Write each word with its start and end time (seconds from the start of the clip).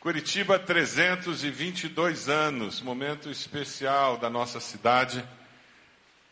Curitiba, 0.00 0.60
322 0.60 2.28
anos, 2.28 2.80
momento 2.80 3.28
especial 3.28 4.16
da 4.16 4.30
nossa 4.30 4.60
cidade. 4.60 5.24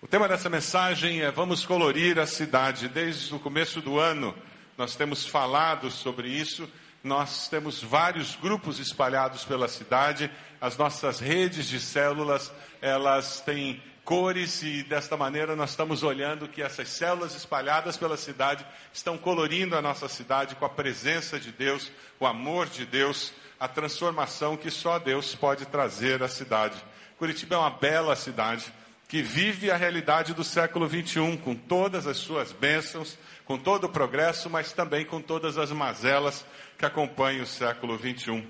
O 0.00 0.06
tema 0.06 0.28
dessa 0.28 0.48
mensagem 0.48 1.22
é 1.22 1.32
Vamos 1.32 1.66
colorir 1.66 2.16
a 2.20 2.26
cidade. 2.28 2.86
Desde 2.86 3.34
o 3.34 3.40
começo 3.40 3.80
do 3.80 3.98
ano, 3.98 4.32
nós 4.78 4.94
temos 4.94 5.26
falado 5.26 5.90
sobre 5.90 6.28
isso. 6.28 6.70
Nós 7.02 7.48
temos 7.48 7.82
vários 7.82 8.36
grupos 8.36 8.78
espalhados 8.78 9.44
pela 9.44 9.66
cidade. 9.66 10.30
As 10.60 10.76
nossas 10.76 11.18
redes 11.18 11.66
de 11.66 11.80
células, 11.80 12.52
elas 12.80 13.40
têm 13.40 13.82
cores 14.04 14.62
e 14.62 14.84
desta 14.84 15.16
maneira 15.16 15.56
nós 15.56 15.70
estamos 15.70 16.04
olhando 16.04 16.46
que 16.46 16.62
essas 16.62 16.88
células 16.88 17.34
espalhadas 17.34 17.96
pela 17.96 18.16
cidade 18.16 18.64
estão 18.92 19.18
colorindo 19.18 19.76
a 19.76 19.82
nossa 19.82 20.08
cidade 20.08 20.54
com 20.54 20.64
a 20.64 20.70
presença 20.70 21.40
de 21.40 21.50
Deus, 21.50 21.90
o 22.20 22.26
amor 22.28 22.68
de 22.68 22.86
Deus 22.86 23.32
a 23.58 23.66
transformação 23.66 24.56
que 24.56 24.70
só 24.70 24.98
Deus 24.98 25.34
pode 25.34 25.66
trazer 25.66 26.22
à 26.22 26.28
cidade. 26.28 26.76
Curitiba 27.18 27.54
é 27.54 27.58
uma 27.58 27.70
bela 27.70 28.14
cidade 28.14 28.72
que 29.08 29.22
vive 29.22 29.70
a 29.70 29.76
realidade 29.76 30.34
do 30.34 30.42
século 30.42 30.88
21, 30.88 31.36
com 31.36 31.54
todas 31.54 32.06
as 32.06 32.16
suas 32.16 32.52
bênçãos, 32.52 33.16
com 33.44 33.56
todo 33.56 33.84
o 33.84 33.88
progresso, 33.88 34.50
mas 34.50 34.72
também 34.72 35.04
com 35.04 35.20
todas 35.20 35.56
as 35.56 35.70
mazelas 35.70 36.44
que 36.76 36.84
acompanham 36.84 37.44
o 37.44 37.46
século 37.46 37.96
21. 37.96 38.44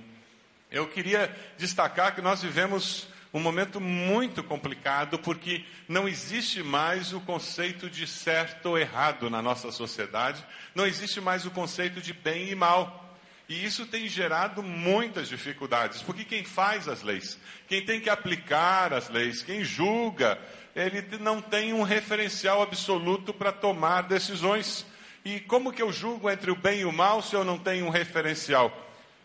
Eu 0.71 0.89
queria 0.89 1.35
destacar 1.59 2.15
que 2.15 2.23
nós 2.23 2.43
vivemos 2.43 3.07
um 3.33 3.41
momento 3.41 3.81
muito 3.81 4.43
complicado, 4.43 5.19
porque 5.19 5.65
não 5.87 6.09
existe 6.09 6.63
mais 6.63 7.13
o 7.13 7.21
conceito 7.21 7.91
de 7.91 8.07
certo 8.07 8.71
ou 8.71 8.79
errado 8.79 9.29
na 9.29 9.43
nossa 9.43 9.71
sociedade, 9.71 10.43
não 10.75 10.87
existe 10.87 11.21
mais 11.21 11.45
o 11.45 11.51
conceito 11.51 12.01
de 12.01 12.15
bem 12.15 12.49
e 12.49 12.55
mal. 12.55 13.06
E 13.49 13.65
isso 13.65 13.87
tem 13.87 14.09
gerado 14.09 14.63
muitas 14.63 15.29
dificuldades, 15.29 16.03
porque 16.03 16.25
quem 16.25 16.43
faz 16.43 16.89
as 16.89 17.03
leis, 17.03 17.39
quem 17.69 17.85
tem 17.85 18.01
que 18.01 18.11
aplicar 18.11 18.93
as 18.93 19.09
leis, 19.09 19.43
quem 19.43 19.63
julga, 19.63 20.37
ele 20.75 21.03
não 21.21 21.41
tem 21.41 21.73
um 21.73 21.83
referencial 21.83 22.61
absoluto 22.61 23.33
para 23.33 23.53
tomar 23.53 24.03
decisões. 24.03 24.85
E 25.25 25.41
como 25.41 25.73
que 25.73 25.83
eu 25.83 25.93
julgo 25.93 26.29
entre 26.29 26.51
o 26.51 26.57
bem 26.57 26.81
e 26.81 26.85
o 26.85 26.93
mal 26.93 27.23
se 27.23 27.35
eu 27.35 27.45
não 27.45 27.59
tenho 27.59 27.87
um 27.87 27.91
referencial? 27.91 28.73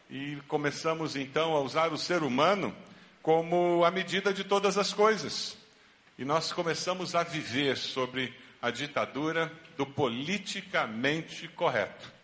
E 0.10 0.38
começamos 0.48 1.16
então 1.16 1.56
a 1.56 1.62
usar 1.62 1.92
o 1.92 1.98
ser 1.98 2.22
humano 2.22 2.76
como 3.22 3.84
a 3.84 3.92
medida 3.92 4.34
de 4.34 4.44
todas 4.44 4.78
as 4.78 4.94
coisas. 4.94 5.58
E 6.18 6.24
nós 6.24 6.52
começamos 6.52 7.16
a 7.16 7.24
viver 7.24 7.76
sobre 7.76 8.34
a 8.62 8.70
ditadura 8.70 9.52
do 9.76 9.86
politicamente 9.86 11.48
correto. 11.48 12.21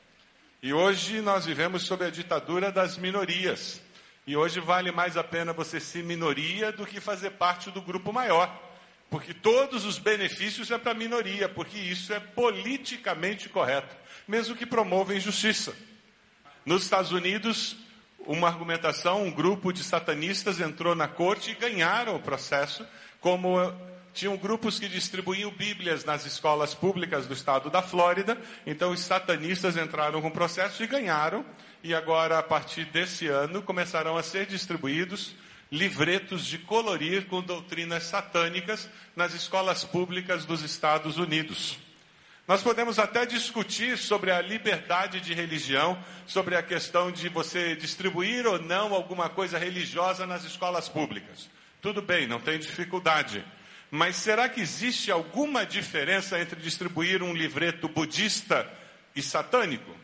E 0.67 0.73
hoje 0.73 1.21
nós 1.21 1.45
vivemos 1.45 1.83
sob 1.83 2.03
a 2.03 2.09
ditadura 2.09 2.73
das 2.73 2.97
minorias. 2.97 3.79
E 4.27 4.35
hoje 4.35 4.59
vale 4.59 4.91
mais 4.91 5.15
a 5.15 5.23
pena 5.23 5.53
você 5.53 5.79
ser 5.79 6.03
minoria 6.03 6.73
do 6.73 6.85
que 6.85 6.99
fazer 6.99 7.29
parte 7.29 7.71
do 7.71 7.81
grupo 7.81 8.11
maior. 8.11 8.53
Porque 9.09 9.33
todos 9.33 9.85
os 9.85 9.97
benefícios 9.97 10.69
é 10.69 10.77
para 10.77 10.91
a 10.91 10.93
minoria, 10.93 11.47
porque 11.47 11.77
isso 11.77 12.11
é 12.11 12.19
politicamente 12.19 13.47
correto, 13.47 13.95
mesmo 14.27 14.57
que 14.57 14.65
promova 14.65 15.15
injustiça. 15.15 15.73
Nos 16.65 16.83
Estados 16.83 17.13
Unidos, 17.13 17.77
uma 18.19 18.49
argumentação, 18.49 19.23
um 19.23 19.31
grupo 19.31 19.71
de 19.71 19.81
satanistas 19.85 20.59
entrou 20.59 20.93
na 20.93 21.07
corte 21.07 21.51
e 21.51 21.55
ganharam 21.55 22.13
o 22.13 22.21
processo 22.21 22.85
como 23.21 23.57
tinham 24.17 24.35
grupos 24.35 24.79
que 24.79 24.89
distribuíam 24.89 25.51
Bíblias 25.51 26.03
nas 26.03 26.25
escolas 26.25 26.73
públicas 26.73 27.27
do 27.27 27.33
estado 27.33 27.69
da 27.69 27.81
Flórida. 27.81 28.37
Então, 28.65 28.91
os 28.91 29.01
satanistas 29.01 29.77
entraram 29.77 30.21
com 30.21 30.27
o 30.27 30.31
processo 30.31 30.83
e 30.83 30.87
ganharam. 30.87 31.45
E 31.83 31.93
agora, 31.93 32.39
a 32.39 32.43
partir 32.43 32.85
desse 32.85 33.27
ano, 33.27 33.61
começarão 33.61 34.17
a 34.17 34.23
ser 34.23 34.45
distribuídos 34.45 35.35
livretos 35.71 36.45
de 36.45 36.57
colorir 36.57 37.25
com 37.25 37.41
doutrinas 37.41 38.03
satânicas 38.03 38.89
nas 39.15 39.33
escolas 39.33 39.83
públicas 39.83 40.45
dos 40.45 40.61
Estados 40.61 41.17
Unidos. 41.17 41.77
Nós 42.47 42.63
podemos 42.63 42.97
até 42.97 43.25
discutir 43.25 43.97
sobre 43.97 44.31
a 44.31 44.41
liberdade 44.41 45.19
de 45.19 45.33
religião, 45.33 46.01
sobre 46.25 46.55
a 46.55 46.63
questão 46.63 47.11
de 47.11 47.27
você 47.27 47.75
distribuir 47.75 48.47
ou 48.47 48.57
não 48.57 48.93
alguma 48.93 49.27
coisa 49.27 49.59
religiosa 49.59 50.25
nas 50.25 50.45
escolas 50.45 50.87
públicas. 50.87 51.49
Tudo 51.81 52.01
bem, 52.01 52.25
não 52.25 52.39
tem 52.39 52.57
dificuldade. 52.57 53.43
Mas 53.89 54.17
será 54.17 54.49
que 54.49 54.59
existe 54.59 55.11
alguma 55.11 55.65
diferença 55.65 56.39
entre 56.39 56.59
distribuir 56.59 57.23
um 57.23 57.33
livreto 57.33 57.87
budista 57.87 58.69
e 59.15 59.21
satânico? 59.21 59.95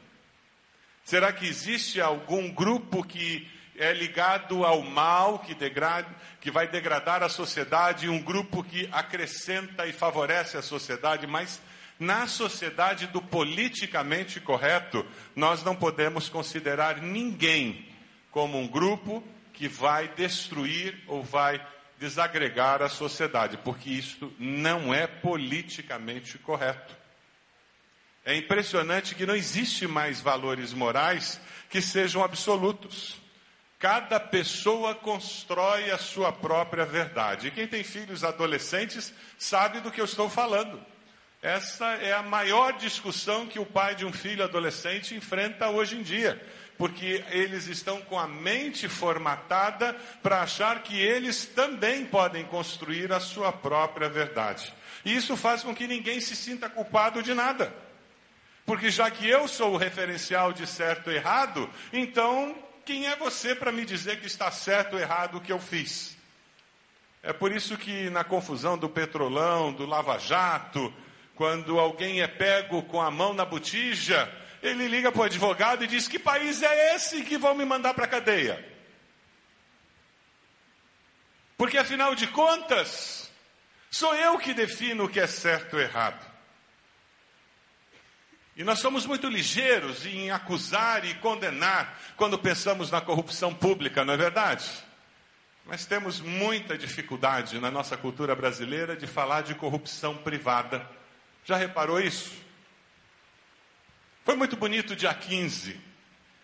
Será 1.04 1.34
que 1.34 1.46
existe 1.46 2.00
algum 2.00 2.50
grupo 2.50 3.04
que 3.04 3.48
é 3.76 3.92
ligado 3.92 4.64
ao 4.64 4.82
mal, 4.82 5.40
que, 5.40 5.54
degrade, 5.54 6.08
que 6.40 6.52
vai 6.52 6.68
degradar 6.68 7.24
a 7.24 7.30
sociedade, 7.30 8.06
e 8.06 8.10
um 8.10 8.22
grupo 8.22 8.64
que 8.64 8.88
acrescenta 8.92 9.86
e 9.86 9.92
favorece 9.92 10.56
a 10.56 10.62
sociedade, 10.62 11.28
mas 11.28 11.60
na 12.00 12.28
sociedade 12.28 13.08
do 13.08 13.22
politicamente 13.22 14.40
correto, 14.40 15.06
nós 15.36 15.64
não 15.64 15.76
podemos 15.76 16.30
considerar 16.30 17.02
ninguém 17.02 17.88
como 18.32 18.58
um 18.58 18.68
grupo 18.68 19.24
que 19.54 19.68
vai 19.68 20.08
destruir 20.08 21.04
ou 21.08 21.24
vai 21.24 21.66
desagregar 22.04 22.82
a 22.82 22.90
sociedade, 22.90 23.56
porque 23.64 23.90
isto 23.90 24.34
não 24.38 24.94
é 24.94 25.08
politicamente 25.08 26.38
correto. 26.38 26.94
É 28.26 28.36
impressionante 28.36 29.16
que 29.16 29.26
não 29.26 29.34
existe 29.34 29.88
mais 29.88 30.20
valores 30.20 30.74
morais 30.74 31.40
que 31.70 31.82
sejam 31.82 32.22
absolutos. 32.22 33.16
Cada 33.80 34.20
pessoa 34.20 34.94
constrói 34.94 35.92
a 35.92 35.98
sua 35.98 36.34
própria 36.34 36.86
verdade. 36.86 37.48
E 37.48 37.52
quem 37.52 37.68
tem 37.68 37.86
filhos 37.86 38.26
adolescentes 38.26 39.14
sabe 39.38 39.80
do 39.80 39.90
que 39.90 40.02
eu 40.02 40.06
estou 40.06 40.30
falando. 40.30 40.86
Essa 41.42 41.86
é 41.96 42.12
a 42.12 42.22
maior 42.22 42.74
discussão 42.74 43.48
que 43.48 43.60
o 43.60 43.66
pai 43.66 43.96
de 43.96 44.06
um 44.06 44.12
filho 44.12 44.44
adolescente 44.44 45.16
enfrenta 45.16 45.70
hoje 45.70 45.96
em 45.96 46.02
dia 46.02 46.42
porque 46.78 47.24
eles 47.30 47.68
estão 47.68 48.02
com 48.02 48.20
a 48.20 48.28
mente 48.28 48.88
formatada 48.90 49.96
para 50.22 50.42
achar 50.42 50.82
que 50.82 51.00
eles 51.00 51.46
também 51.46 52.06
podem 52.06 52.46
construir 52.46 53.12
a 53.12 53.20
sua 53.20 53.52
própria 53.52 54.10
verdade. 54.10 54.74
E 55.06 55.16
isso 55.16 55.36
faz 55.36 55.64
com 55.64 55.76
que 55.76 55.88
ninguém 55.88 56.20
se 56.20 56.36
sinta 56.36 56.70
culpado 56.70 57.22
de 57.22 57.34
nada. 57.34 57.74
Porque 58.66 58.90
já 58.90 59.12
que 59.12 59.28
eu 59.28 59.48
sou 59.48 59.74
o 59.74 59.78
referencial 59.78 60.54
de 60.54 60.66
certo 60.66 61.12
e 61.12 61.16
errado, 61.16 61.70
então 61.92 62.56
quem 62.86 63.08
é 63.08 63.16
você 63.16 63.54
para 63.54 63.72
me 63.72 63.86
dizer 63.86 64.20
que 64.20 64.28
está 64.28 64.50
certo 64.52 64.94
ou 64.94 65.00
errado 65.00 65.38
o 65.38 65.42
que 65.42 65.52
eu 65.52 65.60
fiz? 65.60 66.18
É 67.22 67.32
por 67.32 67.52
isso 67.52 67.78
que 67.78 68.10
na 68.10 68.24
confusão 68.24 68.78
do 68.78 68.90
petrolão, 68.90 69.72
do 69.72 69.86
lava-jato, 69.86 70.94
quando 71.36 71.80
alguém 71.80 72.22
é 72.22 72.28
pego 72.28 72.84
com 72.84 73.02
a 73.02 73.10
mão 73.10 73.34
na 73.34 73.46
botija, 73.46 74.30
ele 74.64 74.88
liga 74.88 75.12
para 75.12 75.22
o 75.22 75.26
advogado 75.26 75.84
e 75.84 75.88
diz: 75.88 76.08
Que 76.08 76.18
país 76.18 76.64
é 76.64 76.96
esse 76.96 77.22
que 77.24 77.38
vão 77.38 77.54
me 77.54 77.66
mandar 77.66 77.94
para 77.94 78.06
a 78.06 78.08
cadeia? 78.08 78.74
Porque 81.58 81.78
afinal 81.78 82.16
de 82.16 82.28
contas, 82.28 83.30
sou 83.92 84.16
eu 84.16 84.38
que 84.40 84.54
defino 84.54 85.04
o 85.04 85.10
que 85.10 85.20
é 85.20 85.28
certo 85.28 85.76
ou 85.76 85.82
errado. 85.82 86.34
E 88.56 88.64
nós 88.64 88.80
somos 88.80 89.06
muito 89.06 89.28
ligeiros 89.28 90.06
em 90.06 90.32
acusar 90.32 91.04
e 91.04 91.16
condenar 91.16 92.00
quando 92.16 92.38
pensamos 92.38 92.90
na 92.90 93.02
corrupção 93.02 93.54
pública, 93.54 94.06
não 94.06 94.14
é 94.14 94.18
verdade? 94.18 94.70
Mas 95.66 95.86
temos 95.86 96.22
muita 96.22 96.78
dificuldade 96.78 97.60
na 97.60 97.72
nossa 97.72 97.98
cultura 97.98 98.36
brasileira 98.36 98.96
de 98.96 99.08
falar 99.08 99.42
de 99.42 99.56
corrupção 99.56 100.16
privada. 100.18 100.88
Já 101.44 101.58
reparou 101.58 102.00
isso? 102.00 102.43
Foi 104.24 104.36
muito 104.36 104.56
bonito 104.56 104.96
dia 104.96 105.14
15. 105.14 105.78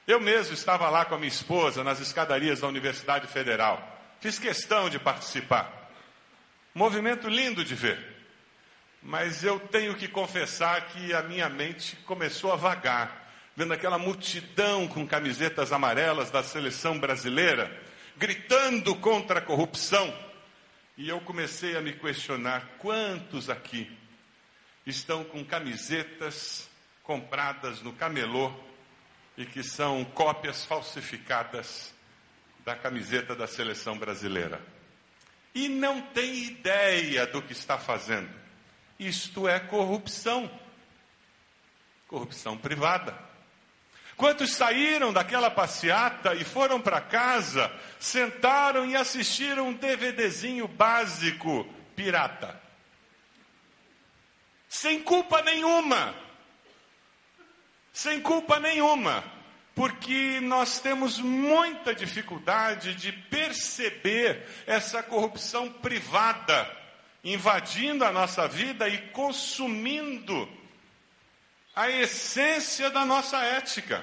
Eu 0.06 0.19
mesmo 0.19 0.53
estava 0.53 0.90
lá 0.90 1.06
com 1.06 1.16
a 1.16 1.17
minha 1.17 1.29
esposa 1.29 1.81
nas 1.81 2.01
escadarias 2.01 2.59
da 2.59 2.67
Universidade 2.67 3.26
Federal. 3.28 3.97
Fiz 4.20 4.37
questão 4.37 4.90
de 4.90 4.99
participar. 4.99 5.90
Movimento 6.76 7.29
lindo 7.29 7.64
de 7.64 7.73
ver. 7.76 8.17
Mas 9.02 9.46
eu 9.46 9.61
tenho 9.61 9.96
que 9.96 10.09
confessar 10.09 10.87
que 10.87 11.14
a 11.14 11.23
minha 11.23 11.47
mente 11.47 11.96
começou 12.05 12.52
a 12.52 12.58
vagar, 12.58 13.31
vendo 13.55 13.72
aquela 13.72 13.97
multidão 13.97 14.85
com 14.85 15.08
camisetas 15.08 15.72
amarelas 15.72 16.29
da 16.29 16.43
seleção 16.43 16.99
brasileira, 16.99 17.72
gritando 18.17 18.93
contra 18.96 19.40
a 19.40 19.41
corrupção. 19.41 20.14
E 20.97 21.08
eu 21.08 21.22
comecei 21.22 21.78
a 21.78 21.82
me 21.82 21.93
questionar: 21.93 22.72
quantos 22.78 23.49
aqui 23.49 23.90
estão 24.85 25.23
com 25.23 25.46
camisetas 25.46 26.69
compradas 27.09 27.82
no 27.82 27.91
camelô 27.91 28.53
e 29.35 29.44
que 29.44 29.64
são 29.64 30.06
cópias 30.06 30.64
falsificadas 30.64 31.91
da 32.64 32.76
camiseta 32.76 33.35
da 33.35 33.47
seleção 33.47 33.97
brasileira. 33.97 34.61
E 35.56 35.67
não 35.67 36.02
tem 36.02 36.44
ideia 36.44 37.26
do 37.26 37.41
que 37.41 37.52
está 37.52 37.79
fazendo. 37.79 38.29
Isto 39.00 39.47
é 39.47 39.59
corrupção. 39.59 40.52
Corrupção 42.08 42.56
privada. 42.56 43.17
Quantos 44.16 44.53
saíram 44.53 45.11
daquela 45.11 45.50
passeata 45.50 46.35
e 46.35 46.44
foram 46.44 46.79
para 46.79 47.02
casa, 47.02 47.72
sentaram 48.00 48.85
e 48.85 48.96
assistiram 48.96 49.70
um 49.70 49.73
DVDzinho 49.73 50.67
básico 50.67 51.67
pirata? 51.96 52.61
Sem 54.67 55.02
culpa 55.02 55.41
nenhuma. 55.41 56.28
Sem 57.99 58.22
culpa 58.22 58.61
nenhuma. 58.61 59.22
Porque 59.75 60.40
nós 60.40 60.79
temos 60.79 61.19
muita 61.19 61.93
dificuldade 61.93 62.96
de 62.96 63.11
perceber 63.11 64.47
essa 64.66 65.03
corrupção 65.03 65.69
privada 65.69 66.78
invadindo 67.25 68.05
a 68.05 68.11
nossa 68.13 68.47
vida 68.47 68.87
e 68.87 68.97
consumindo 69.09 70.47
a 71.75 71.90
essência 71.90 72.90
da 72.90 73.03
nossa 73.03 73.37
ética. 73.43 74.01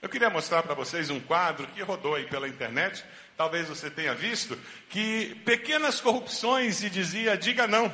Eu 0.00 0.08
queria 0.08 0.30
mostrar 0.30 0.62
para 0.62 0.74
vocês 0.74 1.10
um 1.10 1.18
quadro 1.18 1.66
que 1.66 1.82
rodou 1.82 2.14
aí 2.14 2.26
pela 2.26 2.46
internet, 2.46 3.04
talvez 3.36 3.68
você 3.68 3.90
tenha 3.90 4.14
visto, 4.14 4.56
que 4.88 5.34
pequenas 5.44 6.00
corrupções 6.00 6.84
e 6.84 6.88
dizia 6.88 7.36
diga 7.36 7.66
não. 7.66 7.92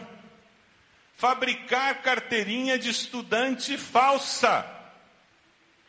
Fabricar 1.20 2.00
carteirinha 2.00 2.78
de 2.78 2.88
estudante 2.88 3.76
falsa 3.76 4.66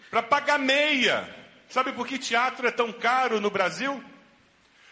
para 0.09 0.21
pagar 0.21 0.59
meia. 0.59 1.25
Sabe 1.69 1.93
por 1.93 2.05
que 2.05 2.19
teatro 2.19 2.67
é 2.67 2.71
tão 2.71 2.91
caro 2.91 3.39
no 3.39 3.49
Brasil? 3.49 4.03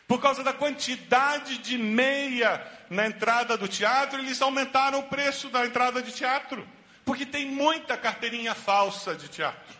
Por 0.08 0.22
causa 0.22 0.42
da 0.42 0.54
quantidade 0.54 1.58
de 1.58 1.78
meia 1.78 2.66
na 2.90 3.06
entrada 3.06 3.58
do 3.58 3.68
teatro, 3.68 4.18
eles 4.18 4.42
aumentaram 4.42 5.00
o 5.00 5.08
preço 5.10 5.50
da 5.50 5.66
entrada 5.66 6.02
de 6.02 6.14
teatro. 6.14 6.66
Porque 7.04 7.26
tem 7.26 7.46
muita 7.46 7.98
carteirinha 7.98 8.56
falsa 8.56 9.16
de 9.16 9.28
teatro. 9.28 9.76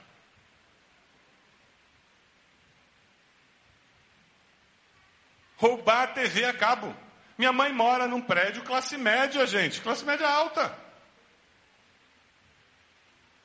Roubar 5.56 6.14
TV 6.14 6.44
a 6.44 6.54
cabo. 6.54 6.94
Minha 7.40 7.54
mãe 7.54 7.72
mora 7.72 8.06
num 8.06 8.20
prédio 8.20 8.62
classe 8.64 8.98
média, 8.98 9.48
gente, 9.48 9.80
classe 9.80 10.04
média 10.04 10.28
alta. 10.28 10.78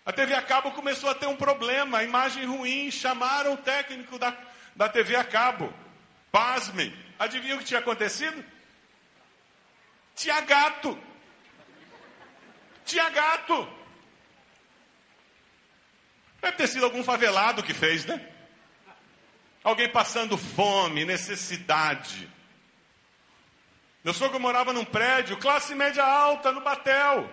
A 0.05 0.13
TV 0.13 0.35
a 0.35 0.43
cabo 0.43 0.73
começou 0.73 1.09
a 1.09 1.15
ter 1.15 1.29
um 1.29 1.37
problema, 1.37 2.03
imagem 2.03 2.45
ruim, 2.45 2.91
chamaram 2.91 3.55
o 3.55 3.57
técnico 3.57 4.19
da, 4.19 4.37
da 4.75 4.89
TV 4.89 5.15
a 5.15 5.23
cabo. 5.23 5.73
Pasmem, 6.33 6.93
adivinha 7.21 7.55
o 7.55 7.61
que 7.61 7.67
tinha 7.67 7.79
acontecido? 7.79 8.45
Tinha 10.17 10.41
gato. 10.41 10.99
Tinha 12.85 13.09
gato. 13.11 13.73
Deve 16.43 16.57
ter 16.57 16.67
sido 16.67 16.85
algum 16.85 17.05
favelado 17.05 17.63
que 17.63 17.73
fez, 17.73 18.05
né? 18.05 18.29
Alguém 19.63 19.89
passando 19.89 20.37
fome, 20.37 21.05
necessidade. 21.05 22.34
Meu 24.05 24.13
sogro 24.13 24.39
morava 24.39 24.71
num 24.71 24.85
prédio, 24.85 25.39
classe 25.39 25.75
média 25.75 26.05
alta, 26.05 26.53
no 26.53 26.61
Batel. 26.61 27.27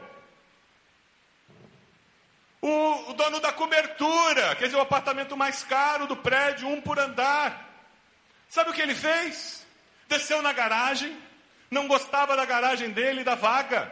O, 2.61 3.09
o, 3.09 3.13
dono 3.13 3.41
da 3.41 3.51
cobertura, 3.51 4.55
quer 4.55 4.65
dizer, 4.65 4.77
o 4.77 4.81
apartamento 4.81 5.35
mais 5.35 5.65
caro 5.65 6.07
do 6.07 6.15
prédio, 6.15 6.69
um 6.69 6.79
por 6.79 6.97
andar. 6.97 7.69
Sabe 8.47 8.69
o 8.69 8.73
que 8.73 8.81
ele 8.81 8.95
fez? 8.95 9.67
Desceu 10.07 10.41
na 10.41 10.53
garagem, 10.53 11.17
não 11.69 11.89
gostava 11.89 12.37
da 12.37 12.45
garagem 12.45 12.91
dele, 12.91 13.25
da 13.25 13.35
vaga. 13.35 13.91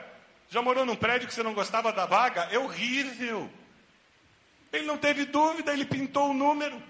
Já 0.49 0.61
morou 0.61 0.85
num 0.85 0.95
prédio 0.95 1.27
que 1.27 1.33
você 1.33 1.43
não 1.43 1.53
gostava 1.53 1.91
da 1.91 2.05
vaga? 2.05 2.47
É 2.49 2.57
horrível. 2.57 3.51
Ele 4.71 4.85
não 4.85 4.97
teve 4.97 5.25
dúvida, 5.25 5.73
ele 5.73 5.83
pintou 5.83 6.29
o 6.29 6.33
número. 6.33 6.81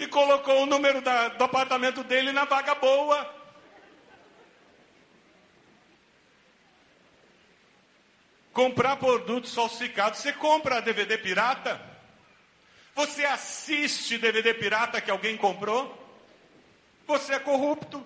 E 0.00 0.06
colocou 0.06 0.62
o 0.62 0.66
número 0.66 1.02
da, 1.02 1.28
do 1.28 1.44
apartamento 1.44 2.02
dele 2.02 2.32
na 2.32 2.46
vaga 2.46 2.74
boa. 2.74 3.34
Comprar 8.50 8.96
produtos 8.96 9.54
falsificados. 9.54 10.20
Você 10.20 10.32
compra 10.32 10.80
DVD 10.80 11.18
pirata? 11.18 11.78
Você 12.94 13.26
assiste 13.26 14.16
DVD 14.16 14.54
pirata 14.54 15.02
que 15.02 15.10
alguém 15.10 15.36
comprou? 15.36 15.94
Você 17.06 17.34
é 17.34 17.38
corrupto. 17.38 18.02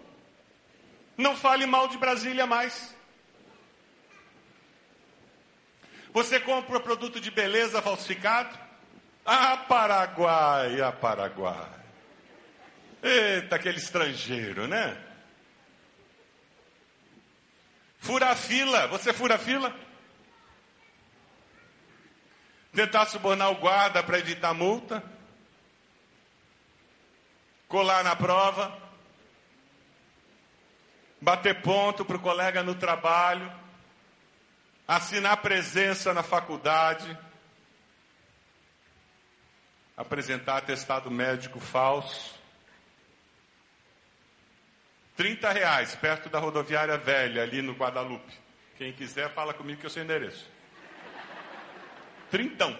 Não 1.17 1.37
fale 1.37 1.64
mal 1.64 1.87
de 1.87 1.97
Brasília 1.97 2.44
mais. 2.44 2.93
Você 6.12 6.40
compra 6.40 6.81
produto 6.81 7.20
de 7.20 7.31
beleza 7.31 7.81
falsificado? 7.81 8.58
Ah, 9.25 9.56
Paraguai, 9.58 10.81
ah, 10.81 10.90
Paraguai. 10.90 11.83
Eita, 13.04 13.56
aquele 13.56 13.76
estrangeiro, 13.76 14.66
né? 14.66 14.96
Fura 17.98 18.34
fila, 18.34 18.86
você 18.86 19.12
fura 19.12 19.36
fila? 19.36 19.76
Tentar 22.72 23.04
subornar 23.04 23.50
o 23.50 23.56
guarda 23.56 24.02
para 24.02 24.18
evitar 24.18 24.54
multa? 24.54 25.04
Colar 27.68 28.02
na 28.02 28.16
prova? 28.16 28.74
Bater 31.20 31.60
ponto 31.60 32.06
para 32.06 32.16
o 32.16 32.20
colega 32.20 32.62
no 32.62 32.74
trabalho? 32.74 33.52
Assinar 34.88 35.42
presença 35.42 36.14
na 36.14 36.22
faculdade? 36.22 37.18
Apresentar 39.94 40.56
atestado 40.56 41.10
médico 41.10 41.60
falso? 41.60 42.44
30 45.16 45.52
reais, 45.52 45.94
perto 45.94 46.28
da 46.28 46.38
rodoviária 46.38 46.99
velha, 46.99 47.43
ali 47.43 47.62
no 47.62 47.72
Guadalupe. 47.72 48.32
Quem 48.76 48.93
quiser, 48.93 49.31
fala 49.31 49.55
comigo 49.55 49.81
que 49.81 49.87
eu 49.87 49.90
sei 49.90 50.02
o 50.02 50.05
endereço. 50.05 50.50
Trintão. 52.31 52.76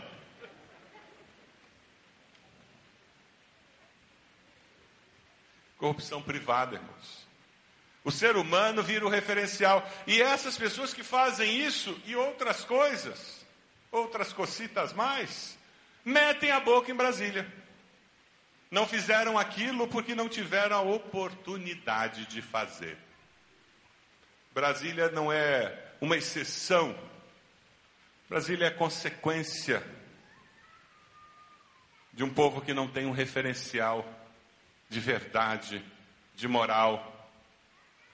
Corrupção 5.79 6.21
privada, 6.23 6.77
irmãos. 6.77 7.25
O 8.03 8.11
ser 8.11 8.37
humano 8.37 8.83
vira 8.83 9.07
o 9.07 9.09
referencial. 9.09 9.89
E 10.07 10.21
essas 10.21 10.59
pessoas 10.59 10.93
que 10.93 11.03
fazem 11.03 11.61
isso 11.61 11.99
e 12.05 12.17
outras 12.17 12.65
coisas, 12.65 13.47
outras 13.91 14.33
cocitas 14.33 14.93
mais, 14.93 15.57
metem 16.05 16.51
a 16.51 16.61
boca 16.61 16.91
em 16.91 16.95
Brasília. 16.95 17.47
Não 18.75 18.89
fizeram 18.89 19.39
aquilo 19.39 19.87
porque 19.87 20.17
não 20.17 20.29
tiveram 20.29 20.77
a 20.77 20.83
oportunidade 20.83 22.27
de 22.27 22.43
fazer. 22.43 22.99
Brasília 24.53 25.09
não 25.13 25.33
é 25.33 25.93
uma 26.01 26.17
exceção 26.17 26.93
Brasília 28.29 28.67
é 28.67 28.71
consequência 28.71 29.81
de 32.13 32.25
um 32.25 32.35
povo 32.35 32.61
que 32.61 32.75
não 32.75 32.89
tem 32.89 33.07
um 33.07 33.13
referencial 33.13 34.05
de 34.89 34.99
verdade, 34.99 35.81
de 36.35 36.49
moral, 36.49 37.31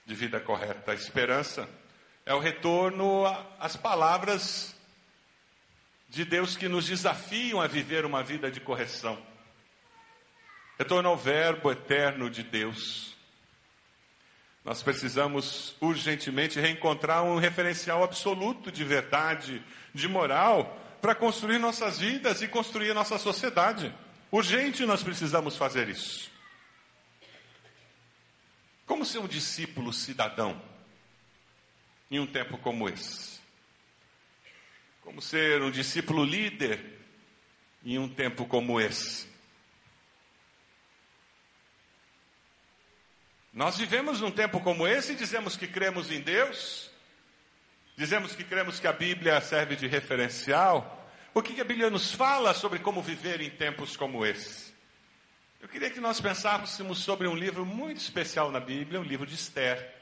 de 0.05 0.14
vida 0.14 0.38
correta. 0.38 0.93
A 0.93 0.95
esperança 0.95 1.67
é 2.26 2.35
o 2.35 2.38
retorno 2.38 3.25
às 3.59 3.76
palavras 3.76 4.76
de 6.07 6.23
Deus 6.23 6.55
que 6.55 6.69
nos 6.69 6.87
desafiam 6.87 7.59
a 7.59 7.67
viver 7.67 8.05
uma 8.05 8.23
vida 8.23 8.50
de 8.50 8.61
correção. 8.61 9.30
Retorno 10.81 11.11
ao 11.11 11.17
Verbo 11.19 11.71
eterno 11.71 12.31
de 12.31 12.43
Deus. 12.43 13.15
Nós 14.65 14.83
precisamos 14.83 15.77
urgentemente 15.79 16.59
reencontrar 16.59 17.23
um 17.23 17.37
referencial 17.37 18.03
absoluto 18.03 18.73
de 18.73 18.83
verdade, 18.83 19.63
de 19.93 20.09
moral, 20.09 20.81
para 21.03 21.15
construir 21.15 21.59
nossas 21.59 21.99
vidas 21.99 22.41
e 22.41 22.49
construir 22.49 22.95
nossa 22.95 23.19
sociedade. 23.19 23.95
Urgente 24.33 24.87
nós 24.87 25.03
precisamos 25.03 25.55
fazer 25.55 25.87
isso. 25.91 26.31
Como 28.87 29.05
ser 29.05 29.19
um 29.19 29.29
discípulo 29.29 29.93
cidadão 29.93 30.59
em 32.11 32.19
um 32.19 32.27
tempo 32.27 32.57
como 32.57 32.89
esse? 32.89 33.39
Como 35.03 35.21
ser 35.21 35.61
um 35.61 35.71
discípulo 35.71 36.25
líder 36.25 36.99
em 37.85 37.99
um 37.99 38.09
tempo 38.09 38.47
como 38.47 38.81
esse? 38.81 39.30
Nós 43.52 43.76
vivemos 43.76 44.21
num 44.21 44.30
tempo 44.30 44.61
como 44.61 44.87
esse 44.87 45.12
e 45.12 45.16
dizemos 45.16 45.57
que 45.57 45.66
cremos 45.66 46.11
em 46.11 46.21
Deus, 46.21 46.90
dizemos 47.97 48.35
que 48.35 48.45
cremos 48.45 48.78
que 48.78 48.87
a 48.87 48.92
Bíblia 48.92 49.40
serve 49.40 49.75
de 49.75 49.87
referencial. 49.87 51.09
O 51.35 51.42
que 51.42 51.61
a 51.61 51.64
Bíblia 51.64 51.90
nos 51.90 52.12
fala 52.12 52.54
sobre 52.54 52.78
como 52.78 53.02
viver 53.02 53.40
em 53.40 53.50
tempos 53.50 53.97
como 53.97 54.25
esse? 54.25 54.73
Eu 55.61 55.69
queria 55.69 55.90
que 55.90 56.00
nós 56.00 56.21
pensássemos 56.21 56.99
sobre 56.99 57.26
um 57.26 57.35
livro 57.35 57.66
muito 57.66 57.99
especial 57.99 58.50
na 58.50 58.61
Bíblia, 58.61 59.00
o 59.00 59.04
livro 59.04 59.26
de 59.26 59.35
Esther. 59.35 59.95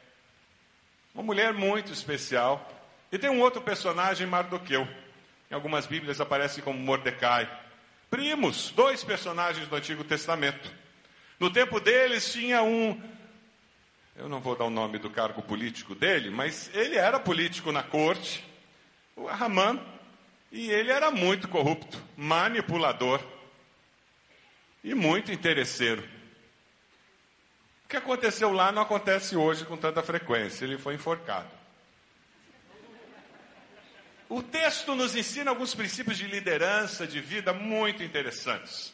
Uma 1.15 1.25
mulher 1.25 1.53
muito 1.53 1.93
especial, 1.93 2.75
E 3.11 3.19
tem 3.19 3.31
um 3.31 3.41
outro 3.41 3.63
personagem, 3.63 4.27
Mardoqueu. 4.27 4.87
Em 5.51 5.55
algumas 5.55 5.87
Bíblias 5.87 6.21
aparece 6.21 6.61
como 6.61 6.79
Mordecai. 6.79 7.51
Primos, 8.11 8.71
dois 8.71 9.03
personagens 9.03 9.67
do 9.67 9.75
Antigo 9.75 10.05
Testamento. 10.05 10.71
No 11.41 11.51
tempo 11.51 11.81
deles 11.81 12.31
tinha 12.31 12.63
um. 12.63 13.01
Eu 14.19 14.29
não 14.29 14.41
vou 14.41 14.57
dar 14.57 14.65
o 14.65 14.71
nome 14.71 14.99
do 14.99 15.09
cargo 15.09 15.41
político 15.41 15.95
dele, 15.95 16.29
mas 16.29 16.69
ele 16.75 16.97
era 16.97 17.21
político 17.21 17.71
na 17.71 17.85
corte, 17.85 18.45
o 19.15 19.27
Ramã, 19.27 19.81
e 20.51 20.73
ele 20.73 20.91
era 20.91 21.09
muito 21.13 21.47
corrupto, 21.47 22.03
manipulador 22.17 23.23
e 24.83 24.93
muito 24.93 25.31
interesseiro. 25.31 26.03
O 27.85 27.89
que 27.89 27.97
aconteceu 27.97 28.53
lá 28.53 28.73
não 28.73 28.83
acontece 28.83 29.37
hoje 29.37 29.65
com 29.65 29.77
tanta 29.77 30.03
frequência. 30.03 30.65
Ele 30.65 30.79
foi 30.79 30.95
enforcado. 30.95 31.49
O 34.29 34.43
texto 34.43 34.97
nos 34.97 35.15
ensina 35.15 35.53
alguns 35.53 35.77
princípios 35.77 36.19
de 36.19 36.27
liderança, 36.27 37.07
de 37.07 37.21
vida 37.21 37.53
muito 37.53 38.03
interessantes. 38.03 38.93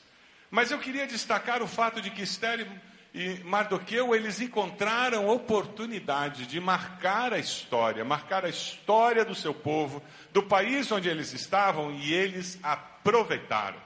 Mas 0.51 0.71
eu 0.71 0.79
queria 0.79 1.07
destacar 1.07 1.63
o 1.63 1.67
fato 1.67 2.03
de 2.03 2.11
que 2.11 2.21
Esther 2.21 2.69
e 3.15 3.39
Mardoqueu, 3.45 4.13
eles 4.13 4.41
encontraram 4.41 5.29
oportunidade 5.29 6.49
de 6.49 6.59
marcar 6.59 7.33
a 7.33 7.39
história, 7.39 8.05
marcar 8.05 8.45
a 8.45 8.49
história 8.49 9.25
do 9.25 9.37
seu 9.37 9.55
povo, 9.55 10.03
do 10.33 10.43
país 10.43 10.91
onde 10.91 11.09
eles 11.09 11.33
estavam, 11.33 11.93
e 11.93 12.13
eles 12.13 12.59
aproveitaram. 12.61 13.79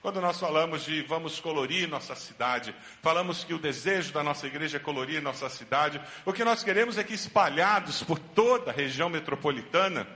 Quando 0.00 0.18
nós 0.18 0.40
falamos 0.40 0.82
de 0.82 1.02
vamos 1.02 1.38
colorir 1.40 1.86
nossa 1.86 2.14
cidade, 2.14 2.74
falamos 3.02 3.44
que 3.44 3.52
o 3.52 3.58
desejo 3.58 4.14
da 4.14 4.22
nossa 4.22 4.46
igreja 4.46 4.78
é 4.78 4.80
colorir 4.80 5.20
nossa 5.20 5.50
cidade, 5.50 6.00
o 6.24 6.32
que 6.32 6.42
nós 6.42 6.64
queremos 6.64 6.96
é 6.96 7.04
que 7.04 7.12
espalhados 7.12 8.02
por 8.02 8.18
toda 8.18 8.70
a 8.70 8.74
região 8.74 9.10
metropolitana, 9.10 10.06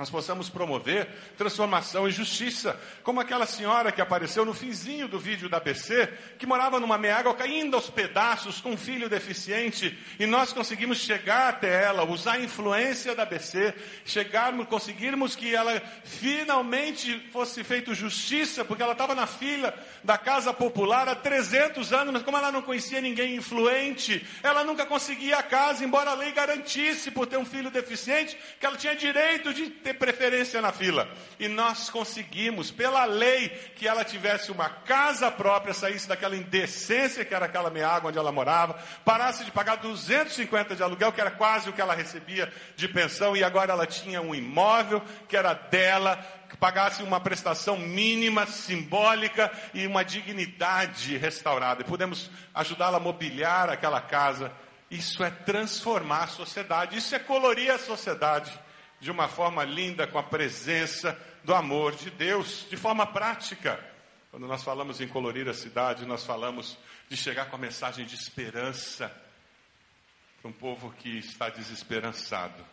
nós 0.00 0.08
possamos 0.08 0.48
promover 0.48 1.06
transformação 1.36 2.08
e 2.08 2.10
justiça, 2.10 2.80
como 3.02 3.20
aquela 3.20 3.44
senhora 3.44 3.92
que 3.92 4.00
apareceu 4.00 4.46
no 4.46 4.54
finzinho 4.54 5.06
do 5.06 5.18
vídeo 5.18 5.46
da 5.46 5.58
ABC, 5.58 6.08
que 6.38 6.46
morava 6.46 6.80
numa 6.80 6.96
meágua 6.96 7.34
caindo 7.34 7.76
aos 7.76 7.90
pedaços 7.90 8.62
com 8.62 8.70
um 8.70 8.76
filho 8.78 9.10
deficiente, 9.10 9.98
e 10.18 10.24
nós 10.24 10.54
conseguimos 10.54 11.00
chegar 11.00 11.50
até 11.50 11.84
ela, 11.84 12.02
usar 12.02 12.32
a 12.32 12.40
influência 12.40 13.14
da 13.14 13.24
ABC, 13.24 13.74
chegarmos, 14.06 14.68
conseguirmos 14.68 15.36
que 15.36 15.54
ela 15.54 15.82
finalmente 16.02 17.28
fosse 17.30 17.62
feita 17.62 17.92
justiça, 17.92 18.64
porque 18.64 18.82
ela 18.82 18.92
estava 18.92 19.14
na 19.14 19.26
fila 19.26 19.74
da 20.02 20.16
casa 20.16 20.50
popular 20.54 21.10
há 21.10 21.14
300 21.14 21.92
anos, 21.92 22.14
mas 22.14 22.22
como 22.22 22.38
ela 22.38 22.50
não 22.50 22.62
conhecia 22.62 23.02
ninguém 23.02 23.36
influente, 23.36 24.26
ela 24.42 24.64
nunca 24.64 24.86
conseguia 24.86 25.36
a 25.36 25.42
casa, 25.42 25.84
embora 25.84 26.12
a 26.12 26.14
lei 26.14 26.32
garantisse 26.32 27.10
por 27.10 27.26
ter 27.26 27.36
um 27.36 27.44
filho 27.44 27.70
deficiente, 27.70 28.34
que 28.58 28.64
ela 28.64 28.78
tinha 28.78 28.96
direito 28.96 29.52
de 29.52 29.68
ter 29.68 29.89
ter 29.90 29.94
preferência 29.94 30.60
na 30.60 30.72
fila. 30.72 31.08
E 31.38 31.48
nós 31.48 31.90
conseguimos, 31.90 32.70
pela 32.70 33.04
lei, 33.04 33.48
que 33.76 33.88
ela 33.88 34.04
tivesse 34.04 34.50
uma 34.50 34.68
casa 34.68 35.30
própria, 35.30 35.74
saísse 35.74 36.08
daquela 36.08 36.36
indecência 36.36 37.24
que 37.24 37.34
era 37.34 37.46
aquela 37.46 37.70
meia 37.70 37.88
água 37.88 38.10
onde 38.10 38.18
ela 38.18 38.32
morava, 38.32 38.74
parasse 39.04 39.44
de 39.44 39.50
pagar 39.50 39.76
250 39.76 40.76
de 40.76 40.82
aluguel, 40.82 41.12
que 41.12 41.20
era 41.20 41.30
quase 41.30 41.68
o 41.68 41.72
que 41.72 41.80
ela 41.80 41.94
recebia 41.94 42.52
de 42.76 42.88
pensão, 42.88 43.36
e 43.36 43.42
agora 43.42 43.72
ela 43.72 43.86
tinha 43.86 44.20
um 44.20 44.34
imóvel 44.34 45.02
que 45.28 45.36
era 45.36 45.52
dela, 45.52 46.16
que 46.48 46.56
pagasse 46.56 47.02
uma 47.02 47.20
prestação 47.20 47.76
mínima, 47.76 48.46
simbólica 48.46 49.50
e 49.74 49.86
uma 49.86 50.04
dignidade 50.04 51.16
restaurada. 51.16 51.82
E 51.82 51.84
pudemos 51.84 52.30
ajudá-la 52.54 52.98
a 52.98 53.00
mobiliar 53.00 53.70
aquela 53.70 54.00
casa. 54.00 54.52
Isso 54.90 55.22
é 55.22 55.30
transformar 55.30 56.24
a 56.24 56.28
sociedade, 56.28 56.98
isso 56.98 57.14
é 57.14 57.18
colorir 57.20 57.70
a 57.70 57.78
sociedade 57.78 58.50
de 59.00 59.10
uma 59.10 59.28
forma 59.28 59.64
linda 59.64 60.06
com 60.06 60.18
a 60.18 60.22
presença 60.22 61.18
do 61.42 61.54
amor 61.54 61.94
de 61.94 62.10
Deus, 62.10 62.66
de 62.68 62.76
forma 62.76 63.06
prática. 63.06 63.82
Quando 64.30 64.46
nós 64.46 64.62
falamos 64.62 65.00
em 65.00 65.08
colorir 65.08 65.48
a 65.48 65.54
cidade, 65.54 66.06
nós 66.06 66.24
falamos 66.24 66.78
de 67.08 67.16
chegar 67.16 67.46
com 67.46 67.56
a 67.56 67.58
mensagem 67.58 68.04
de 68.04 68.14
esperança 68.14 69.10
para 70.40 70.50
um 70.50 70.52
povo 70.52 70.92
que 70.98 71.18
está 71.18 71.48
desesperançado. 71.48 72.64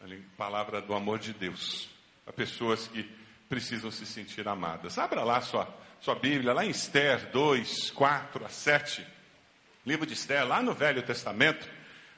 A 0.00 0.06
palavra 0.36 0.80
do 0.80 0.94
amor 0.94 1.18
de 1.18 1.32
Deus. 1.32 1.88
Para 2.24 2.32
pessoas 2.32 2.86
que 2.86 3.02
precisam 3.48 3.90
se 3.90 4.06
sentir 4.06 4.46
amadas. 4.46 4.98
Abra 4.98 5.24
lá 5.24 5.40
sua, 5.40 5.68
sua 6.00 6.14
Bíblia, 6.14 6.52
lá 6.52 6.64
em 6.64 6.70
Esther 6.70 7.30
2, 7.32 7.90
4 7.90 8.44
a 8.44 8.48
7. 8.48 9.04
Livro 9.84 10.06
de 10.06 10.12
Esther, 10.12 10.46
lá 10.46 10.62
no 10.62 10.74
Velho 10.74 11.02
Testamento, 11.02 11.68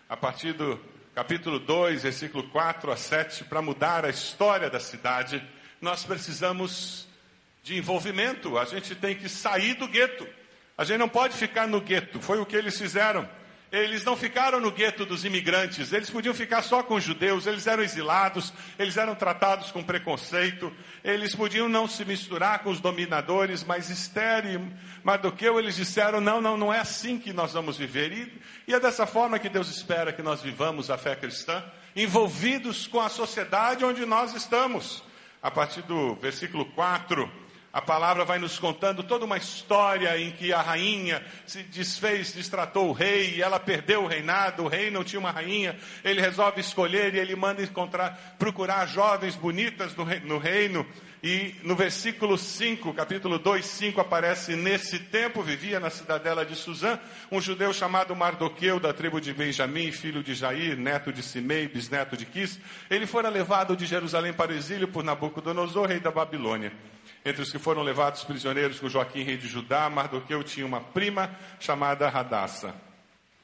a 0.08 0.16
partir 0.16 0.52
do 0.52 0.78
capítulo 1.20 1.58
2, 1.58 2.02
versículo 2.02 2.44
4 2.44 2.90
a 2.90 2.96
7, 2.96 3.44
para 3.44 3.60
mudar 3.60 4.06
a 4.06 4.08
história 4.08 4.70
da 4.70 4.80
cidade, 4.80 5.46
nós 5.78 6.02
precisamos 6.02 7.06
de 7.62 7.76
envolvimento, 7.76 8.56
a 8.56 8.64
gente 8.64 8.94
tem 8.94 9.14
que 9.14 9.28
sair 9.28 9.74
do 9.74 9.86
gueto. 9.86 10.26
A 10.78 10.82
gente 10.82 10.96
não 10.96 11.10
pode 11.10 11.36
ficar 11.36 11.68
no 11.68 11.78
gueto, 11.78 12.22
foi 12.22 12.38
o 12.40 12.46
que 12.46 12.56
eles 12.56 12.78
fizeram. 12.78 13.28
Eles 13.72 14.02
não 14.02 14.16
ficaram 14.16 14.58
no 14.58 14.72
gueto 14.72 15.06
dos 15.06 15.24
imigrantes, 15.24 15.92
eles 15.92 16.10
podiam 16.10 16.34
ficar 16.34 16.60
só 16.60 16.82
com 16.82 16.94
os 16.94 17.04
judeus, 17.04 17.46
eles 17.46 17.68
eram 17.68 17.84
exilados, 17.84 18.52
eles 18.76 18.96
eram 18.96 19.14
tratados 19.14 19.70
com 19.70 19.80
preconceito, 19.80 20.72
eles 21.04 21.36
podiam 21.36 21.68
não 21.68 21.86
se 21.86 22.04
misturar 22.04 22.64
com 22.64 22.70
os 22.70 22.80
dominadores, 22.80 23.62
mas 23.62 23.88
Esther 23.88 24.44
e 24.46 24.60
Mardoqueu, 25.04 25.60
eles 25.60 25.76
disseram: 25.76 26.20
não, 26.20 26.40
não, 26.40 26.56
não 26.56 26.74
é 26.74 26.80
assim 26.80 27.16
que 27.16 27.32
nós 27.32 27.52
vamos 27.52 27.76
viver. 27.76 28.12
E, 28.12 28.40
e 28.66 28.74
é 28.74 28.80
dessa 28.80 29.06
forma 29.06 29.38
que 29.38 29.48
Deus 29.48 29.68
espera 29.68 30.12
que 30.12 30.22
nós 30.22 30.42
vivamos 30.42 30.90
a 30.90 30.98
fé 30.98 31.14
cristã, 31.14 31.62
envolvidos 31.94 32.88
com 32.88 33.00
a 33.00 33.08
sociedade 33.08 33.84
onde 33.84 34.04
nós 34.04 34.34
estamos. 34.34 35.04
A 35.40 35.50
partir 35.50 35.82
do 35.82 36.16
versículo 36.16 36.66
4 36.66 37.39
a 37.72 37.80
palavra 37.80 38.24
vai 38.24 38.38
nos 38.38 38.58
contando 38.58 39.04
toda 39.04 39.24
uma 39.24 39.36
história 39.36 40.18
em 40.18 40.32
que 40.32 40.52
a 40.52 40.60
rainha 40.60 41.24
se 41.46 41.62
desfez, 41.62 42.32
destratou 42.32 42.88
o 42.88 42.92
rei, 42.92 43.36
e 43.36 43.42
ela 43.42 43.60
perdeu 43.60 44.02
o 44.02 44.06
reinado, 44.08 44.64
o 44.64 44.68
rei 44.68 44.90
não 44.90 45.04
tinha 45.04 45.20
uma 45.20 45.30
rainha, 45.30 45.78
ele 46.02 46.20
resolve 46.20 46.60
escolher 46.60 47.14
e 47.14 47.18
ele 47.18 47.36
manda 47.36 47.62
encontrar, 47.62 48.36
procurar 48.38 48.86
jovens 48.86 49.36
bonitas 49.36 49.94
no, 49.94 50.04
no 50.04 50.38
reino, 50.38 50.84
e 51.22 51.54
no 51.62 51.76
versículo 51.76 52.38
5, 52.38 52.94
capítulo 52.94 53.38
2, 53.38 53.64
5, 53.64 54.00
aparece: 54.00 54.56
Nesse 54.56 54.98
tempo 54.98 55.42
vivia 55.42 55.78
na 55.78 55.90
cidadela 55.90 56.46
de 56.46 56.56
Suzã 56.56 56.98
um 57.30 57.38
judeu 57.38 57.74
chamado 57.74 58.16
Mardoqueu, 58.16 58.80
da 58.80 58.90
tribo 58.94 59.20
de 59.20 59.34
Benjamim, 59.34 59.92
filho 59.92 60.22
de 60.22 60.34
Jair, 60.34 60.78
neto 60.78 61.12
de 61.12 61.22
Simei, 61.22 61.68
bisneto 61.68 62.16
de 62.16 62.24
Quis. 62.24 62.58
Ele 62.88 63.06
fora 63.06 63.28
levado 63.28 63.76
de 63.76 63.84
Jerusalém 63.84 64.32
para 64.32 64.50
o 64.50 64.54
exílio 64.54 64.88
por 64.88 65.04
Nabucodonosor, 65.04 65.88
rei 65.88 66.00
da 66.00 66.10
Babilônia. 66.10 66.72
Entre 67.24 67.42
os 67.42 67.52
que 67.52 67.58
foram 67.58 67.82
levados 67.82 68.24
prisioneiros 68.24 68.80
com 68.80 68.88
Joaquim, 68.88 69.22
rei 69.22 69.36
de 69.36 69.46
Judá, 69.46 69.90
Mardoqueu 69.90 70.42
tinha 70.42 70.64
uma 70.64 70.80
prima 70.80 71.30
chamada 71.58 72.08
Radassa, 72.08 72.74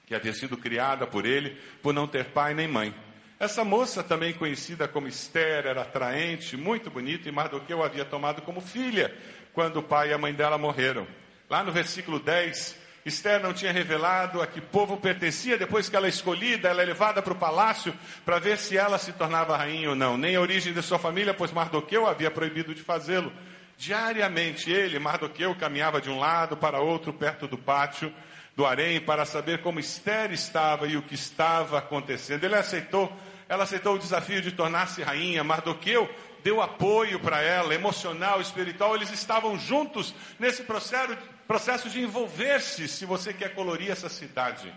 que 0.07 0.15
havia 0.15 0.33
sido 0.33 0.57
criada 0.57 1.07
por 1.07 1.27
ele 1.27 1.51
por 1.83 1.93
não 1.93 2.07
ter 2.07 2.27
pai 2.27 2.55
nem 2.55 2.67
mãe. 2.67 2.95
Essa 3.39 3.65
moça, 3.65 4.03
também 4.03 4.33
conhecida 4.33 4.89
como 4.89 5.09
Esther, 5.09 5.67
era 5.67 5.83
atraente, 5.83 6.57
muito 6.57 6.91
bonita, 6.91 7.29
e 7.29 7.33
Mardoqueu 7.33 7.85
havia 7.85 8.05
tomado 8.05 8.41
como 8.41 8.63
filha 8.63 9.15
quando 9.53 9.79
o 9.79 9.83
pai 9.83 10.09
e 10.09 10.13
a 10.15 10.19
mãe 10.19 10.33
dela 10.33 10.57
morreram. 10.57 11.07
Lá 11.49 11.63
no 11.63 11.71
versículo 11.71 12.19
10, 12.19 12.77
Esther 13.05 13.41
não 13.41 13.53
tinha 13.53 13.71
revelado 13.71 14.41
a 14.41 14.47
que 14.47 14.61
povo 14.61 14.97
pertencia, 14.97 15.59
depois 15.59 15.89
que 15.89 15.95
ela 15.95 16.07
é 16.07 16.09
escolhida, 16.09 16.69
ela 16.71 16.81
é 16.83 16.85
levada 16.87 17.21
para 17.21 17.33
o 17.35 17.37
palácio 17.37 17.95
para 18.25 18.39
ver 18.39 18.57
se 18.57 18.77
ela 18.79 18.97
se 18.97 19.13
tornava 19.13 19.57
rainha 19.57 19.91
ou 19.91 19.95
não. 19.95 20.17
Nem 20.17 20.35
a 20.35 20.41
origem 20.41 20.73
de 20.73 20.83
sua 20.83 20.99
família, 20.99 21.35
pois 21.35 21.53
Mardoqueu 21.53 22.07
havia 22.07 22.31
proibido 22.31 22.75
de 22.75 22.83
fazê-lo. 22.83 23.31
Diariamente 23.77 24.71
ele, 24.71 24.99
Mardoqueu, 24.99 25.55
caminhava 25.55 26.01
de 26.01 26.09
um 26.09 26.19
lado 26.19 26.57
para 26.57 26.81
outro, 26.81 27.13
perto 27.13 27.47
do 27.47 27.59
pátio 27.59 28.13
do 28.57 28.65
harém, 28.65 28.99
para 29.01 29.27
saber 29.27 29.61
como 29.61 29.79
Esther 29.79 30.33
estava 30.33 30.87
e 30.87 30.97
o 30.97 31.03
que 31.03 31.15
estava 31.15 31.79
acontecendo. 31.79 32.43
Ele 32.43 32.55
aceitou, 32.55 33.15
ela 33.49 33.65
aceitou 33.65 33.95
o 33.95 33.99
desafio 33.99 34.41
de 34.41 34.51
tornar-se 34.51 35.03
rainha. 35.03 35.45
Mardoqueu 35.45 36.09
deu 36.43 36.63
apoio 36.63 37.21
para 37.21 37.43
ela, 37.43 37.75
emocional, 37.75 38.41
espiritual. 38.41 38.97
Eles 38.97 39.11
estavam 39.11 39.59
juntos 39.59 40.15
nesse 40.39 40.63
processo, 40.63 41.15
processo 41.47 41.91
de 41.91 42.01
envolver-se. 42.01 42.89
Se 42.89 43.05
você 43.05 43.35
quer 43.35 43.55
colorir 43.55 43.91
essa 43.91 44.09
cidade, 44.09 44.73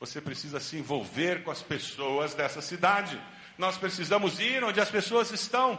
você 0.00 0.20
precisa 0.20 0.58
se 0.58 0.76
envolver 0.76 1.44
com 1.44 1.52
as 1.52 1.62
pessoas 1.62 2.34
dessa 2.34 2.60
cidade. 2.60 3.20
Nós 3.56 3.76
precisamos 3.76 4.40
ir 4.40 4.64
onde 4.64 4.80
as 4.80 4.90
pessoas 4.90 5.30
estão. 5.30 5.78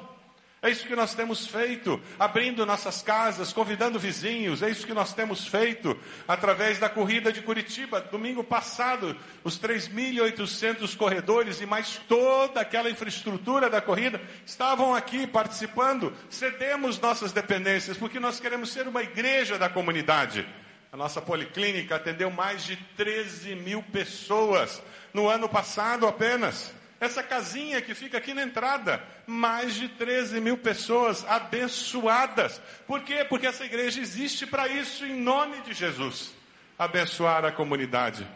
É 0.64 0.70
isso 0.70 0.86
que 0.86 0.96
nós 0.96 1.16
temos 1.16 1.48
feito, 1.48 2.00
abrindo 2.20 2.68
nossas 2.68 3.02
casas, 3.02 3.52
convidando 3.52 3.98
vizinhos. 3.98 4.62
É 4.62 4.70
isso 4.70 4.86
que 4.86 4.94
nós 4.94 5.12
temos 5.12 5.48
feito 5.48 6.00
através 6.28 6.78
da 6.78 6.88
corrida 6.88 7.32
de 7.32 7.42
Curitiba. 7.42 8.00
Domingo 8.00 8.44
passado, 8.44 9.18
os 9.44 9.60
3.800 9.60 10.96
corredores 10.96 11.62
e 11.62 11.66
mais 11.66 12.00
toda 12.08 12.62
aquela 12.62 12.92
infraestrutura 12.92 13.72
da 13.72 13.82
corrida 13.82 14.22
estavam 14.46 14.94
aqui 14.94 15.26
participando. 15.26 16.14
Cedemos 16.30 17.00
nossas 17.00 17.32
dependências 17.32 17.98
porque 17.98 18.20
nós 18.20 18.40
queremos 18.40 18.72
ser 18.72 18.88
uma 18.88 19.02
igreja 19.02 19.58
da 19.58 19.68
comunidade. 19.68 20.48
A 20.92 20.98
nossa 20.98 21.20
policlínica 21.20 21.96
atendeu 21.96 22.30
mais 22.30 22.64
de 22.64 22.76
13 22.96 23.56
mil 23.56 23.82
pessoas 23.82 24.80
no 25.12 25.28
ano 25.28 25.50
passado 25.50 26.06
apenas. 26.06 26.72
Essa 27.02 27.22
casinha 27.22 27.82
que 27.82 27.94
fica 27.94 28.18
aqui 28.18 28.34
na 28.34 28.44
entrada, 28.44 29.04
mais 29.28 29.76
de 29.76 29.90
13 29.90 30.40
mil 30.40 30.58
pessoas 30.58 31.26
abençoadas. 31.26 32.62
Por 32.88 33.02
quê? 33.02 33.26
Porque 33.28 33.48
essa 33.48 33.66
igreja 33.66 34.00
existe 34.00 34.48
para 34.48 34.70
isso, 34.70 35.06
em 35.06 35.20
nome 35.20 35.60
de 35.62 35.74
Jesus 35.74 36.40
abençoar 36.82 37.46
a 37.46 37.52
comunidade. 37.52 38.28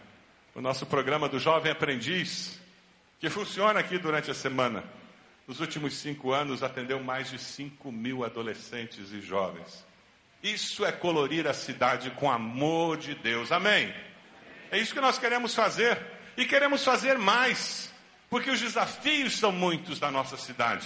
O 0.54 0.62
nosso 0.62 0.86
programa 0.86 1.28
do 1.28 1.40
Jovem 1.40 1.72
Aprendiz, 1.72 2.60
que 3.20 3.28
funciona 3.28 3.80
aqui 3.80 3.98
durante 3.98 4.30
a 4.30 4.36
semana, 4.36 4.84
nos 5.48 5.60
últimos 5.60 5.96
cinco 5.96 6.32
anos 6.32 6.62
atendeu 6.62 7.02
mais 7.04 7.32
de 7.32 7.40
5 7.40 7.92
mil 7.92 8.24
adolescentes 8.24 9.12
e 9.12 9.20
jovens. 9.20 9.84
Isso 10.44 10.86
é 10.86 10.92
colorir 10.92 11.48
a 11.48 11.56
cidade 11.56 12.12
com 12.12 12.32
amor 12.32 12.98
de 12.98 13.16
Deus. 13.16 13.52
Amém? 13.52 13.92
É 14.70 14.78
isso 14.78 14.94
que 14.94 15.02
nós 15.02 15.18
queremos 15.18 15.56
fazer. 15.56 16.00
E 16.38 16.46
queremos 16.46 16.84
fazer 16.84 17.18
mais 17.18 17.92
porque 18.36 18.52
os 18.52 18.60
desafios 18.60 19.38
são 19.38 19.50
muitos 19.50 19.98
da 19.98 20.12
nossa 20.12 20.36
cidade. 20.36 20.86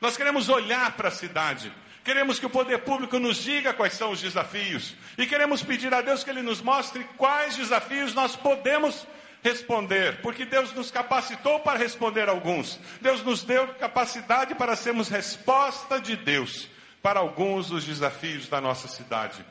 Nós 0.00 0.16
queremos 0.16 0.48
olhar 0.48 0.96
para 0.96 1.10
a 1.10 1.12
cidade, 1.12 1.72
queremos 2.02 2.40
que 2.40 2.46
o 2.46 2.50
poder 2.50 2.78
público 2.78 3.20
nos 3.20 3.36
diga 3.36 3.72
quais 3.72 3.92
são 3.92 4.10
os 4.10 4.20
desafios. 4.20 4.96
E 5.16 5.24
queremos 5.24 5.62
pedir 5.62 5.94
a 5.94 6.00
Deus 6.00 6.24
que 6.24 6.30
Ele 6.30 6.42
nos 6.42 6.60
mostre 6.60 7.06
quais 7.16 7.56
desafios 7.56 8.14
nós 8.14 8.34
podemos 8.34 9.06
responder, 9.44 10.20
porque 10.22 10.44
Deus 10.44 10.72
nos 10.72 10.90
capacitou 10.90 11.60
para 11.60 11.78
responder 11.78 12.28
alguns, 12.28 12.80
Deus 13.00 13.22
nos 13.22 13.44
deu 13.44 13.68
capacidade 13.74 14.56
para 14.56 14.74
sermos 14.74 15.08
resposta 15.08 16.00
de 16.00 16.16
Deus 16.16 16.68
para 17.00 17.20
alguns 17.20 17.68
dos 17.68 17.84
desafios 17.84 18.48
da 18.48 18.60
nossa 18.60 18.88
cidade. 18.88 19.46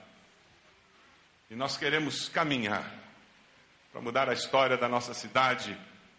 E 1.50 1.56
nós 1.56 1.78
queremos 1.78 2.28
caminhar 2.28 2.84
para 3.94 4.02
mudar 4.02 4.28
a 4.28 4.34
história 4.34 4.76
da 4.76 4.90
nossa 4.90 5.14
cidade 5.14 5.78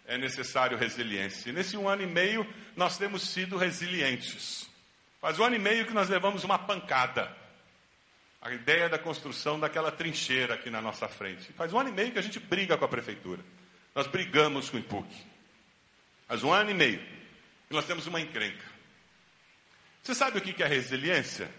é 0.09 0.17
necessário 0.17 0.79
resiliência. 0.79 1.50
E 1.50 1.53
nesse 1.53 1.77
um 1.77 1.87
ano 1.87 2.03
e 2.03 2.07
meio, 2.07 2.45
nós 2.75 2.97
temos 2.97 3.29
sido 3.29 3.59
resilientes. 3.59 4.69
Faz 5.21 5.38
um 5.38 5.45
ano 5.45 5.57
e 5.57 5.59
meio 5.59 5.87
que 5.87 5.93
nós 5.93 6.09
levamos 6.09 6.43
uma 6.45 6.59
pancada. 6.59 7.31
A 8.41 8.50
ideia 8.50 8.88
da 8.88 8.99
construção 8.99 9.61
daquela 9.61 9.93
trincheira 9.93 10.55
aqui 10.55 10.71
na 10.71 10.81
nossa 10.81 11.07
frente. 11.09 11.53
Faz 11.53 11.75
um 11.75 11.79
ano 11.79 11.91
e 11.91 11.93
meio 11.93 12.11
que 12.11 12.19
a 12.19 12.23
gente 12.23 12.41
briga 12.41 12.79
com 12.79 12.87
a 12.87 12.88
prefeitura. 12.88 13.45
Nós 13.95 14.07
brigamos 14.07 14.71
com 14.71 14.79
o 14.79 14.81
IPUC. 14.81 15.15
Faz 16.27 16.43
um 16.43 16.53
ano 16.53 16.71
e 16.71 16.75
meio 16.75 17.00
que 17.69 17.75
nós 17.75 17.85
temos 17.85 18.07
uma 18.07 18.21
encrenca. 18.21 18.65
Você 20.03 20.15
sabe 20.15 20.38
o 20.38 20.41
que 20.41 20.62
é 20.62 20.67
resiliência? 20.67 21.50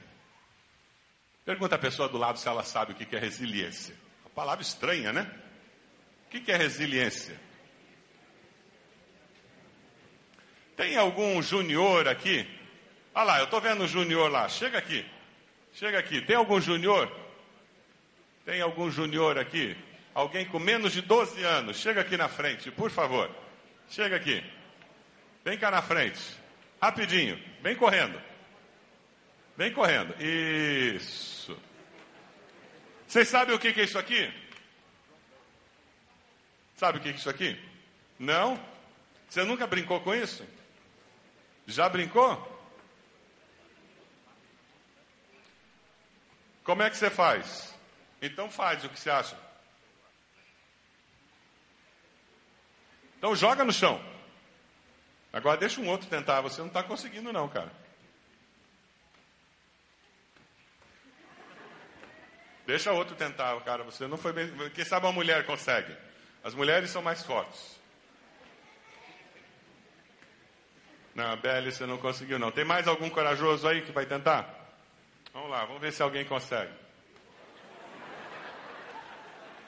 Pergunta 1.46 1.75
a 1.75 1.79
pessoa 1.79 2.10
do 2.10 2.18
lado 2.18 2.39
se 2.39 2.48
ela 2.48 2.63
sabe 2.63 2.94
o 2.94 2.96
que 2.96 3.15
é 3.15 3.20
resiliência. 3.20 3.96
Uma 4.24 4.32
palavra 4.32 4.63
estranha, 4.63 5.13
né? 5.13 5.29
O 6.25 6.29
que 6.29 6.51
é 6.51 6.58
resiliência? 6.58 7.49
Tem 10.79 10.95
algum 10.95 11.41
junior 11.41 12.07
aqui? 12.07 12.48
Olha 13.13 13.25
lá, 13.25 13.39
eu 13.39 13.43
estou 13.43 13.59
vendo 13.59 13.83
o 13.83 13.88
junior 13.88 14.31
lá. 14.31 14.48
Chega 14.48 14.77
aqui. 14.77 15.05
Chega 15.74 16.00
aqui. 16.00 16.21
Tem 16.21 16.38
algum 16.38 16.62
junior? 16.62 17.12
Tem 18.45 18.62
algum 18.62 18.89
junior 18.89 19.38
aqui? 19.38 19.75
Alguém 20.13 20.45
com 20.45 20.57
menos 20.57 20.93
de 20.93 21.01
12 21.01 21.43
anos? 21.43 21.75
Chega 21.75 22.00
aqui 22.00 22.15
na 22.15 22.29
frente, 22.29 22.71
por 22.71 22.89
favor. 22.89 23.29
Chega 23.89 24.15
aqui. 24.15 24.41
Vem 25.43 25.57
cá 25.57 25.69
na 25.69 25.81
frente. 25.81 26.21
Rapidinho. 26.81 27.38
Vem 27.62 27.75
correndo. 27.75 28.17
Vem 29.57 29.74
correndo. 29.74 30.15
Isso. 30.24 31.59
Vocês 33.05 33.27
sabem 33.27 33.53
o 33.53 33.59
que 33.59 33.67
é 33.67 33.83
isso 33.83 34.00
aqui? 34.00 34.33
Sabe 36.77 37.00
o 37.00 37.01
que 37.01 37.09
é 37.09 37.12
isso 37.12 37.29
aqui? 37.29 37.59
Não? 38.17 38.57
Você 39.27 39.43
nunca 39.43 39.67
brincou 39.67 40.00
com 40.00 40.15
isso? 40.15 40.48
Já 41.69 41.88
brincou? 41.88 42.47
Como 46.63 46.81
é 46.81 46.89
que 46.89 46.97
você 46.97 47.09
faz? 47.09 47.75
Então 48.21 48.49
faz 48.49 48.83
o 48.83 48.89
que 48.89 48.99
você 48.99 49.09
acha. 49.09 49.38
Então 53.17 53.36
joga 53.36 53.63
no 53.63 53.71
chão. 53.71 54.03
Agora 55.32 55.58
deixa 55.58 55.79
um 55.79 55.88
outro 55.88 56.10
tentar. 56.10 56.41
Você 56.41 56.60
não 56.60 56.69
está 56.69 56.82
conseguindo 56.82 57.32
não, 57.32 57.47
cara. 57.47 57.71
Deixa 62.65 62.91
outro 62.91 63.15
tentar, 63.15 63.60
cara. 63.62 63.84
Você 63.84 64.08
não 64.08 64.17
foi 64.17 64.34
bem. 64.34 64.69
Quem 64.71 64.86
sabe 64.86 65.05
a 65.08 65.12
mulher 65.12 65.45
consegue. 65.45 65.95
As 66.43 66.55
mulheres 66.55 66.89
são 66.89 67.01
mais 67.01 67.23
fortes. 67.23 67.79
Não, 71.19 71.36
BL 71.36 71.69
você 71.69 71.86
não 71.86 71.97
conseguiu 71.97 72.39
não. 72.39 72.49
Tem 72.49 72.63
mais 72.63 72.88
algum 72.88 73.10
corajoso 73.10 73.67
aí 73.67 73.82
que 73.82 73.91
vai 73.91 74.05
tentar? 74.05 74.55
Vamos 75.34 75.49
lá, 75.49 75.65
vamos 75.65 75.82
ver 75.82 75.91
se 75.91 76.01
alguém 76.01 76.23
consegue. 76.23 76.71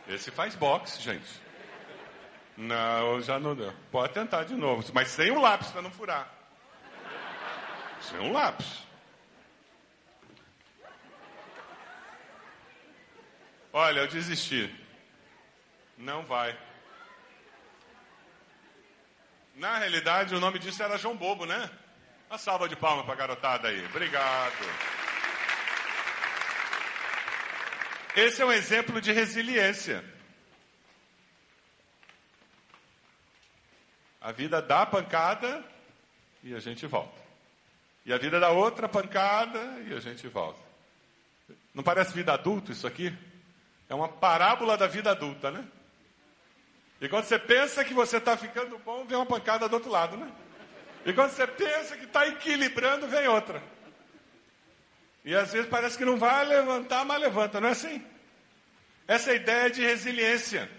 Esse 0.08 0.32
faz 0.32 0.56
boxe, 0.56 1.02
gente. 1.02 1.30
Não, 2.56 3.20
já 3.22 3.38
não 3.38 3.54
deu. 3.54 3.74
Pode 3.92 4.14
tentar 4.14 4.46
de 4.46 4.56
novo, 4.56 4.90
mas 4.94 5.10
sem 5.10 5.30
um 5.30 5.42
lápis 5.42 5.68
para 5.72 5.82
não 5.82 5.92
furar. 5.92 6.34
Sem 8.00 8.18
um 8.20 8.32
lápis. 8.32 8.88
Olha, 13.74 14.00
eu 14.00 14.08
desisti. 14.08 14.74
Não 15.98 16.24
vai. 16.24 16.58
Na 19.62 19.78
realidade, 19.78 20.34
o 20.34 20.40
nome 20.40 20.58
disso 20.58 20.82
era 20.82 20.98
João 20.98 21.16
Bobo, 21.16 21.46
né? 21.46 21.70
Uma 22.28 22.40
salva 22.40 22.68
de 22.68 22.76
palmas 22.76 23.06
para 23.06 23.14
a 23.14 23.18
garotada 23.18 23.68
aí. 23.68 23.86
Obrigado. 23.86 24.56
Esse 28.16 28.42
é 28.42 28.46
um 28.46 28.52
exemplo 28.52 29.00
de 29.00 29.12
resiliência. 29.12 30.04
A 34.20 34.32
vida 34.32 34.64
dá 34.64 34.84
pancada 34.84 35.64
e 36.44 36.56
a 36.56 36.60
gente 36.60 36.88
volta. 36.88 37.22
E 38.04 38.12
a 38.12 38.18
vida 38.18 38.40
dá 38.40 38.50
outra 38.50 38.90
pancada 38.90 39.60
e 39.88 39.94
a 39.94 40.00
gente 40.00 40.28
volta. 40.28 40.60
Não 41.72 41.84
parece 41.84 42.16
vida 42.16 42.34
adulta 42.34 42.72
isso 42.72 42.88
aqui? 42.88 43.16
É 43.88 43.94
uma 43.94 44.10
parábola 44.10 44.76
da 44.76 44.88
vida 44.88 45.12
adulta, 45.12 45.52
né? 45.52 45.64
E 47.02 47.10
quando 47.10 47.26
você 47.26 47.40
pensa 47.40 47.84
que 47.84 47.96
você 47.96 48.18
está 48.18 48.38
ficando 48.38 48.78
bom, 48.78 49.04
vem 49.06 49.18
uma 49.18 49.26
pancada 49.26 49.68
do 49.68 49.74
outro 49.74 49.90
lado, 49.90 50.16
né? 50.16 50.32
E 51.04 51.12
quando 51.12 51.32
você 51.32 51.48
pensa 51.48 51.98
que 51.98 52.06
está 52.06 52.28
equilibrando, 52.28 53.08
vem 53.08 53.28
outra. 53.28 53.62
E 55.26 55.34
às 55.34 55.52
vezes 55.52 55.68
parece 55.68 55.98
que 55.98 56.06
não 56.06 56.18
vai 56.18 56.46
levantar, 56.46 57.04
mas 57.04 57.20
levanta, 57.20 57.60
não 57.60 57.70
é 57.70 57.72
assim? 57.72 58.06
Essa 59.08 59.32
é 59.32 59.36
ideia 59.36 59.70
de 59.72 59.82
resiliência. 59.82 60.70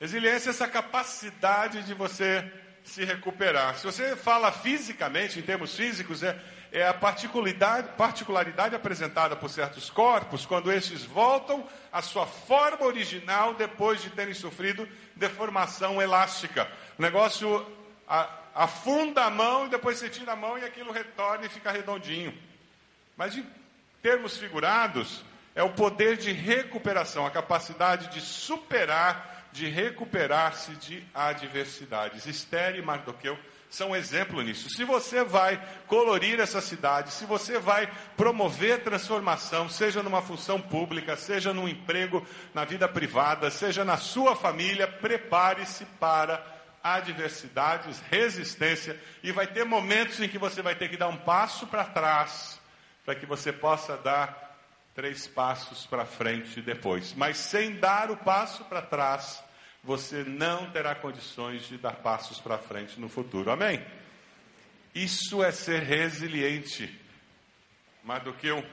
Resiliência 0.00 0.48
é 0.48 0.50
essa 0.50 0.66
capacidade 0.66 1.82
de 1.82 1.92
você 1.92 2.50
se 2.82 3.04
recuperar. 3.04 3.76
Se 3.76 3.84
você 3.84 4.16
fala 4.16 4.50
fisicamente, 4.50 5.38
em 5.38 5.42
termos 5.42 5.76
físicos, 5.76 6.22
é, 6.22 6.38
é 6.72 6.86
a 6.86 6.94
particularidade, 6.94 7.88
particularidade 7.96 8.74
apresentada 8.74 9.36
por 9.36 9.50
certos 9.50 9.90
corpos 9.90 10.46
quando 10.46 10.72
estes 10.72 11.04
voltam 11.04 11.66
à 11.92 12.00
sua 12.00 12.26
forma 12.26 12.86
original 12.86 13.54
depois 13.54 14.00
de 14.00 14.10
terem 14.10 14.34
sofrido 14.34 14.88
deformação 15.16 16.00
elástica. 16.00 16.70
O 16.98 17.02
negócio 17.02 17.66
afunda 18.54 19.24
a 19.24 19.30
mão 19.30 19.66
e 19.66 19.70
depois 19.70 19.98
você 19.98 20.08
tira 20.08 20.32
a 20.32 20.36
mão 20.36 20.56
e 20.56 20.64
aquilo 20.64 20.92
retorna 20.92 21.46
e 21.46 21.48
fica 21.48 21.72
redondinho. 21.72 22.36
Mas 23.16 23.36
em 23.36 23.44
termos 24.02 24.36
figurados, 24.36 25.24
é 25.54 25.62
o 25.62 25.70
poder 25.70 26.16
de 26.16 26.30
recuperação, 26.32 27.26
a 27.26 27.30
capacidade 27.30 28.08
de 28.08 28.20
superar, 28.20 29.48
de 29.52 29.66
recuperar-se 29.66 30.72
de 30.72 31.02
adversidades. 31.14 32.26
Esther 32.26 32.76
e 32.76 32.82
Mardoqueu 32.82 33.38
são 33.68 33.90
um 33.90 33.96
exemplo 33.96 34.40
nisso. 34.42 34.70
Se 34.70 34.84
você 34.84 35.24
vai 35.24 35.60
colorir 35.86 36.40
essa 36.40 36.60
cidade, 36.60 37.12
se 37.12 37.24
você 37.24 37.58
vai 37.58 37.90
promover 38.16 38.82
transformação, 38.82 39.68
seja 39.68 40.02
numa 40.02 40.22
função 40.22 40.60
pública, 40.60 41.16
seja 41.16 41.52
num 41.52 41.68
emprego 41.68 42.26
na 42.54 42.64
vida 42.64 42.88
privada, 42.88 43.50
seja 43.50 43.84
na 43.84 43.96
sua 43.96 44.36
família, 44.36 44.86
prepare-se 44.86 45.84
para 45.98 46.44
adversidades, 46.82 48.00
resistência, 48.10 49.00
e 49.22 49.32
vai 49.32 49.46
ter 49.46 49.64
momentos 49.64 50.20
em 50.20 50.28
que 50.28 50.38
você 50.38 50.62
vai 50.62 50.74
ter 50.74 50.88
que 50.88 50.96
dar 50.96 51.08
um 51.08 51.16
passo 51.16 51.66
para 51.66 51.84
trás, 51.84 52.60
para 53.04 53.14
que 53.14 53.26
você 53.26 53.52
possa 53.52 53.96
dar 53.96 54.46
três 54.94 55.26
passos 55.26 55.84
para 55.84 56.06
frente 56.06 56.62
depois. 56.62 57.12
Mas 57.14 57.36
sem 57.36 57.74
dar 57.74 58.10
o 58.10 58.16
passo 58.16 58.64
para 58.64 58.80
trás, 58.80 59.42
você 59.86 60.24
não 60.24 60.68
terá 60.72 60.96
condições 60.96 61.68
de 61.68 61.78
dar 61.78 61.94
passos 61.94 62.40
para 62.40 62.58
frente 62.58 63.00
no 63.00 63.08
futuro. 63.08 63.52
Amém? 63.52 63.80
Isso 64.92 65.44
é 65.44 65.52
ser 65.52 65.82
resiliente. 65.82 66.92
Mais 68.02 68.22
do 68.24 68.32
que 68.32 68.50
um, 68.50 68.64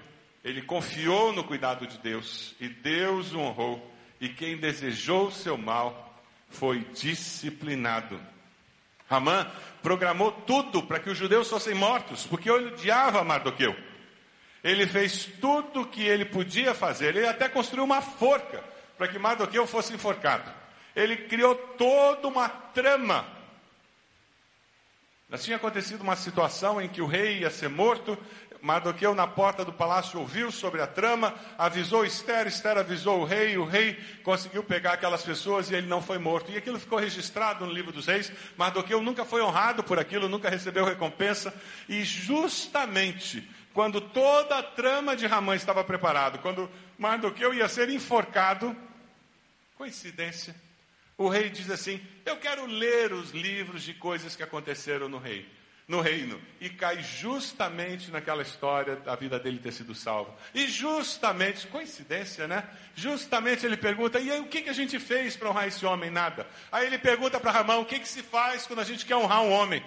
ele 0.43 0.63
confiou 0.63 1.31
no 1.31 1.43
cuidado 1.43 1.85
de 1.85 1.99
Deus 1.99 2.55
e 2.59 2.67
Deus 2.67 3.31
o 3.31 3.39
honrou. 3.39 3.93
E 4.19 4.27
quem 4.27 4.57
desejou 4.57 5.27
o 5.27 5.31
seu 5.31 5.55
mal 5.55 6.19
foi 6.49 6.79
disciplinado. 6.93 8.19
Ramã 9.07 9.45
programou 9.83 10.31
tudo 10.31 10.81
para 10.81 10.99
que 10.99 11.11
os 11.11 11.17
judeus 11.17 11.47
fossem 11.47 11.75
mortos, 11.75 12.25
porque 12.25 12.49
ele 12.49 12.69
odiava 12.69 13.23
Mardoqueu. 13.23 13.75
Ele 14.63 14.87
fez 14.87 15.25
tudo 15.39 15.81
o 15.81 15.85
que 15.85 16.01
ele 16.01 16.25
podia 16.25 16.73
fazer. 16.73 17.15
Ele 17.15 17.27
até 17.27 17.47
construiu 17.47 17.83
uma 17.83 18.01
forca 18.01 18.63
para 18.97 19.07
que 19.07 19.19
Mardoqueu 19.19 19.67
fosse 19.67 19.93
enforcado. 19.93 20.62
Ele 20.95 21.15
criou 21.15 21.55
toda 21.55 22.27
uma 22.27 22.49
trama. 22.49 23.25
Já 25.29 25.37
tinha 25.37 25.57
acontecido 25.57 26.01
uma 26.01 26.15
situação 26.15 26.79
em 26.79 26.87
que 26.87 27.01
o 27.01 27.07
rei 27.07 27.39
ia 27.39 27.49
ser 27.49 27.67
morto, 27.67 28.17
Mardoqueu 28.63 29.13
na 29.13 29.27
porta 29.27 29.65
do 29.65 29.73
palácio 29.73 30.17
ouviu 30.17 30.49
sobre 30.49 30.81
a 30.81 30.87
trama, 30.87 31.35
avisou 31.57 32.05
Esther, 32.05 32.47
Esther 32.47 32.77
avisou 32.77 33.19
o 33.19 33.25
rei, 33.25 33.57
o 33.57 33.65
rei 33.65 33.99
conseguiu 34.23 34.63
pegar 34.63 34.93
aquelas 34.93 35.21
pessoas 35.21 35.69
e 35.69 35.75
ele 35.75 35.87
não 35.87 36.01
foi 36.01 36.17
morto. 36.17 36.49
E 36.49 36.55
aquilo 36.55 36.79
ficou 36.79 36.97
registrado 36.97 37.65
no 37.65 37.73
livro 37.73 37.91
dos 37.91 38.07
reis. 38.07 38.31
Mardoqueu 38.55 39.01
nunca 39.01 39.25
foi 39.25 39.41
honrado 39.41 39.83
por 39.83 39.99
aquilo, 39.99 40.29
nunca 40.29 40.49
recebeu 40.49 40.85
recompensa. 40.85 41.53
E 41.89 42.05
justamente 42.05 43.45
quando 43.73 43.99
toda 43.99 44.59
a 44.59 44.63
trama 44.63 45.13
de 45.13 45.27
Ramã 45.27 45.55
estava 45.55 45.83
preparada, 45.83 46.37
quando 46.37 46.69
Mardoqueu 46.97 47.53
ia 47.53 47.67
ser 47.67 47.89
enforcado, 47.89 48.73
coincidência, 49.75 50.55
o 51.17 51.27
rei 51.29 51.49
diz 51.49 51.69
assim: 51.69 52.01
Eu 52.25 52.37
quero 52.37 52.65
ler 52.65 53.13
os 53.13 53.31
livros 53.31 53.83
de 53.83 53.93
coisas 53.93 54.35
que 54.35 54.43
aconteceram 54.43 55.07
no 55.07 55.17
rei 55.17 55.47
no 55.87 55.99
reino 55.99 56.41
e 56.61 56.69
cai 56.69 57.03
justamente 57.03 58.09
naquela 58.09 58.41
história 58.41 58.95
da 58.97 59.15
vida 59.15 59.39
dele 59.39 59.59
ter 59.59 59.73
sido 59.73 59.93
salvo. 59.93 60.33
E 60.53 60.67
justamente, 60.67 61.67
coincidência, 61.67 62.47
né? 62.47 62.63
Justamente 62.95 63.65
ele 63.65 63.77
pergunta: 63.77 64.19
e 64.19 64.31
aí 64.31 64.39
o 64.39 64.47
que, 64.47 64.61
que 64.61 64.69
a 64.69 64.73
gente 64.73 64.99
fez 64.99 65.35
para 65.35 65.49
honrar 65.49 65.67
esse 65.67 65.85
homem? 65.85 66.09
Nada. 66.09 66.47
Aí 66.71 66.87
ele 66.87 66.97
pergunta 66.97 67.39
para 67.39 67.51
Ramão: 67.51 67.81
o 67.81 67.85
que, 67.85 67.99
que 67.99 68.07
se 68.07 68.23
faz 68.23 68.65
quando 68.65 68.79
a 68.79 68.85
gente 68.85 69.05
quer 69.05 69.15
honrar 69.15 69.41
um 69.41 69.51
homem? 69.51 69.83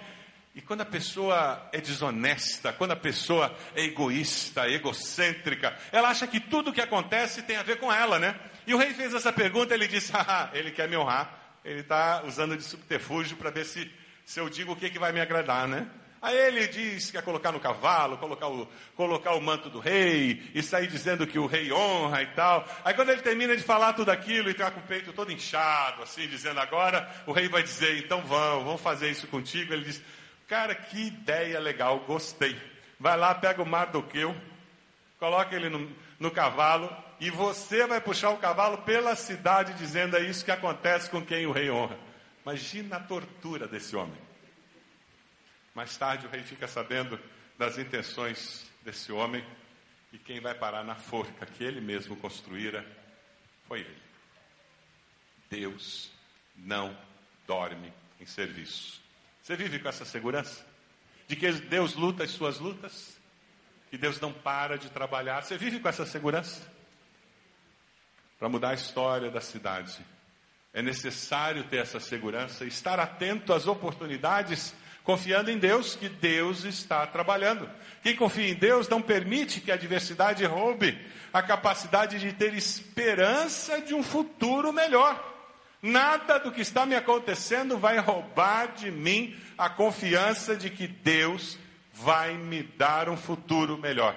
E 0.53 0.61
quando 0.61 0.81
a 0.81 0.85
pessoa 0.85 1.69
é 1.71 1.79
desonesta, 1.79 2.73
quando 2.73 2.91
a 2.91 2.95
pessoa 2.95 3.55
é 3.75 3.83
egoísta, 3.83 4.67
egocêntrica, 4.67 5.77
ela 5.91 6.09
acha 6.09 6.25
que 6.25 6.39
tudo 6.39 6.73
que 6.73 6.81
acontece 6.81 7.43
tem 7.43 7.57
a 7.57 7.63
ver 7.63 7.77
com 7.77 7.93
ela, 7.93 8.17
né? 8.17 8.35
E 8.67 8.73
o 8.73 8.77
rei 8.77 8.93
fez 8.93 9.13
essa 9.13 9.33
pergunta, 9.33 9.73
ele 9.73 9.87
disse: 9.87 10.11
ah, 10.13 10.49
ele 10.53 10.69
quer 10.71 10.87
me 10.87 10.97
honrar, 10.97 11.57
ele 11.63 11.79
está 11.79 12.21
usando 12.23 12.55
de 12.55 12.63
subterfúgio 12.63 13.37
para 13.37 13.49
ver 13.49 13.65
se 13.65 13.89
se 14.27 14.41
eu 14.41 14.49
digo 14.49 14.73
o 14.73 14.75
que, 14.75 14.89
que 14.89 14.99
vai 14.99 15.13
me 15.13 15.21
agradar, 15.21 15.69
né? 15.69 15.87
Aí 16.21 16.35
ele 16.35 16.67
diz 16.67 17.05
que 17.05 17.11
quer 17.13 17.23
colocar 17.23 17.53
no 17.53 17.61
cavalo, 17.61 18.17
colocar 18.17 18.49
o, 18.49 18.67
colocar 18.93 19.35
o 19.35 19.41
manto 19.41 19.69
do 19.69 19.79
rei, 19.79 20.51
e 20.53 20.61
sair 20.61 20.87
dizendo 20.87 21.25
que 21.25 21.39
o 21.39 21.45
rei 21.45 21.71
honra 21.71 22.23
e 22.23 22.27
tal. 22.27 22.67
Aí 22.83 22.93
quando 22.93 23.09
ele 23.09 23.21
termina 23.21 23.55
de 23.55 23.63
falar 23.63 23.93
tudo 23.93 24.09
aquilo 24.09 24.49
e 24.49 24.51
está 24.51 24.69
com 24.69 24.81
o 24.81 24.83
peito 24.83 25.13
todo 25.13 25.31
inchado, 25.31 26.03
assim, 26.03 26.27
dizendo 26.27 26.59
agora, 26.59 27.09
o 27.25 27.31
rei 27.31 27.47
vai 27.47 27.63
dizer, 27.63 28.03
então 28.03 28.21
vamos, 28.23 28.65
vamos 28.65 28.81
fazer 28.81 29.09
isso 29.09 29.27
contigo. 29.27 29.71
Ele 29.71 29.85
diz, 29.85 30.03
cara, 30.45 30.75
que 30.75 31.07
ideia 31.07 31.57
legal, 31.57 31.99
gostei. 31.99 32.59
Vai 32.99 33.15
lá, 33.15 33.33
pega 33.33 33.61
o 33.61 33.65
Mardoqueu, 33.65 34.35
coloca 35.17 35.55
ele 35.55 35.69
no, 35.69 35.89
no 36.19 36.31
cavalo, 36.31 36.93
e 37.19 37.29
você 37.29 37.85
vai 37.87 37.99
puxar 37.99 38.29
o 38.29 38.37
cavalo 38.37 38.79
pela 38.79 39.15
cidade 39.15 39.73
dizendo 39.73 40.15
é 40.15 40.21
isso 40.21 40.45
que 40.45 40.51
acontece 40.51 41.09
com 41.09 41.25
quem 41.25 41.47
o 41.47 41.51
rei 41.51 41.69
honra. 41.69 41.97
Imagina 42.43 42.97
a 42.97 42.99
tortura 42.99 43.67
desse 43.67 43.95
homem. 43.95 44.19
Mais 45.73 45.97
tarde 45.97 46.27
o 46.27 46.29
rei 46.29 46.43
fica 46.43 46.67
sabendo 46.67 47.19
das 47.57 47.77
intenções 47.77 48.69
desse 48.83 49.11
homem 49.11 49.43
e 50.13 50.17
quem 50.17 50.39
vai 50.39 50.53
parar 50.53 50.83
na 50.83 50.95
forca 50.95 51.45
que 51.45 51.63
ele 51.63 51.81
mesmo 51.81 52.15
construíra 52.15 52.85
foi 53.67 53.81
ele. 53.81 54.01
Deus 55.49 56.11
não 56.55 56.97
dorme 57.45 57.93
em 58.19 58.25
serviço. 58.25 59.01
Você 59.41 59.55
vive 59.55 59.79
com 59.79 59.89
essa 59.89 60.05
segurança? 60.05 60.65
De 61.27 61.35
que 61.35 61.51
Deus 61.51 61.95
luta 61.95 62.23
as 62.23 62.31
suas 62.31 62.59
lutas? 62.59 63.17
Que 63.89 63.97
Deus 63.97 64.19
não 64.19 64.31
para 64.31 64.77
de 64.77 64.89
trabalhar? 64.89 65.41
Você 65.41 65.57
vive 65.57 65.79
com 65.79 65.89
essa 65.89 66.05
segurança? 66.05 66.76
Para 68.39 68.49
mudar 68.49 68.69
a 68.69 68.73
história 68.75 69.31
da 69.31 69.41
cidade, 69.41 69.97
é 70.73 70.81
necessário 70.81 71.63
ter 71.63 71.77
essa 71.77 71.99
segurança, 71.99 72.65
estar 72.65 72.99
atento 72.99 73.51
às 73.51 73.65
oportunidades, 73.65 74.75
confiando 75.03 75.49
em 75.49 75.57
Deus, 75.57 75.95
que 75.95 76.07
Deus 76.07 76.63
está 76.63 77.07
trabalhando. 77.07 77.67
Quem 78.03 78.15
confia 78.15 78.49
em 78.49 78.53
Deus 78.53 78.87
não 78.87 79.01
permite 79.01 79.59
que 79.59 79.71
a 79.71 79.75
adversidade 79.75 80.45
roube 80.45 80.99
a 81.33 81.41
capacidade 81.41 82.19
de 82.19 82.31
ter 82.31 82.53
esperança 82.53 83.81
de 83.81 83.93
um 83.93 84.03
futuro 84.03 84.71
melhor. 84.71 85.35
Nada 85.81 86.39
do 86.39 86.51
que 86.51 86.61
está 86.61 86.85
me 86.85 86.95
acontecendo 86.95 87.77
vai 87.77 87.97
roubar 87.97 88.73
de 88.73 88.91
mim 88.91 89.35
a 89.57 89.69
confiança 89.69 90.55
de 90.55 90.69
que 90.69 90.87
Deus 90.87 91.57
vai 91.93 92.33
me 92.33 92.63
dar 92.63 93.09
um 93.09 93.17
futuro 93.17 93.77
melhor. 93.77 94.15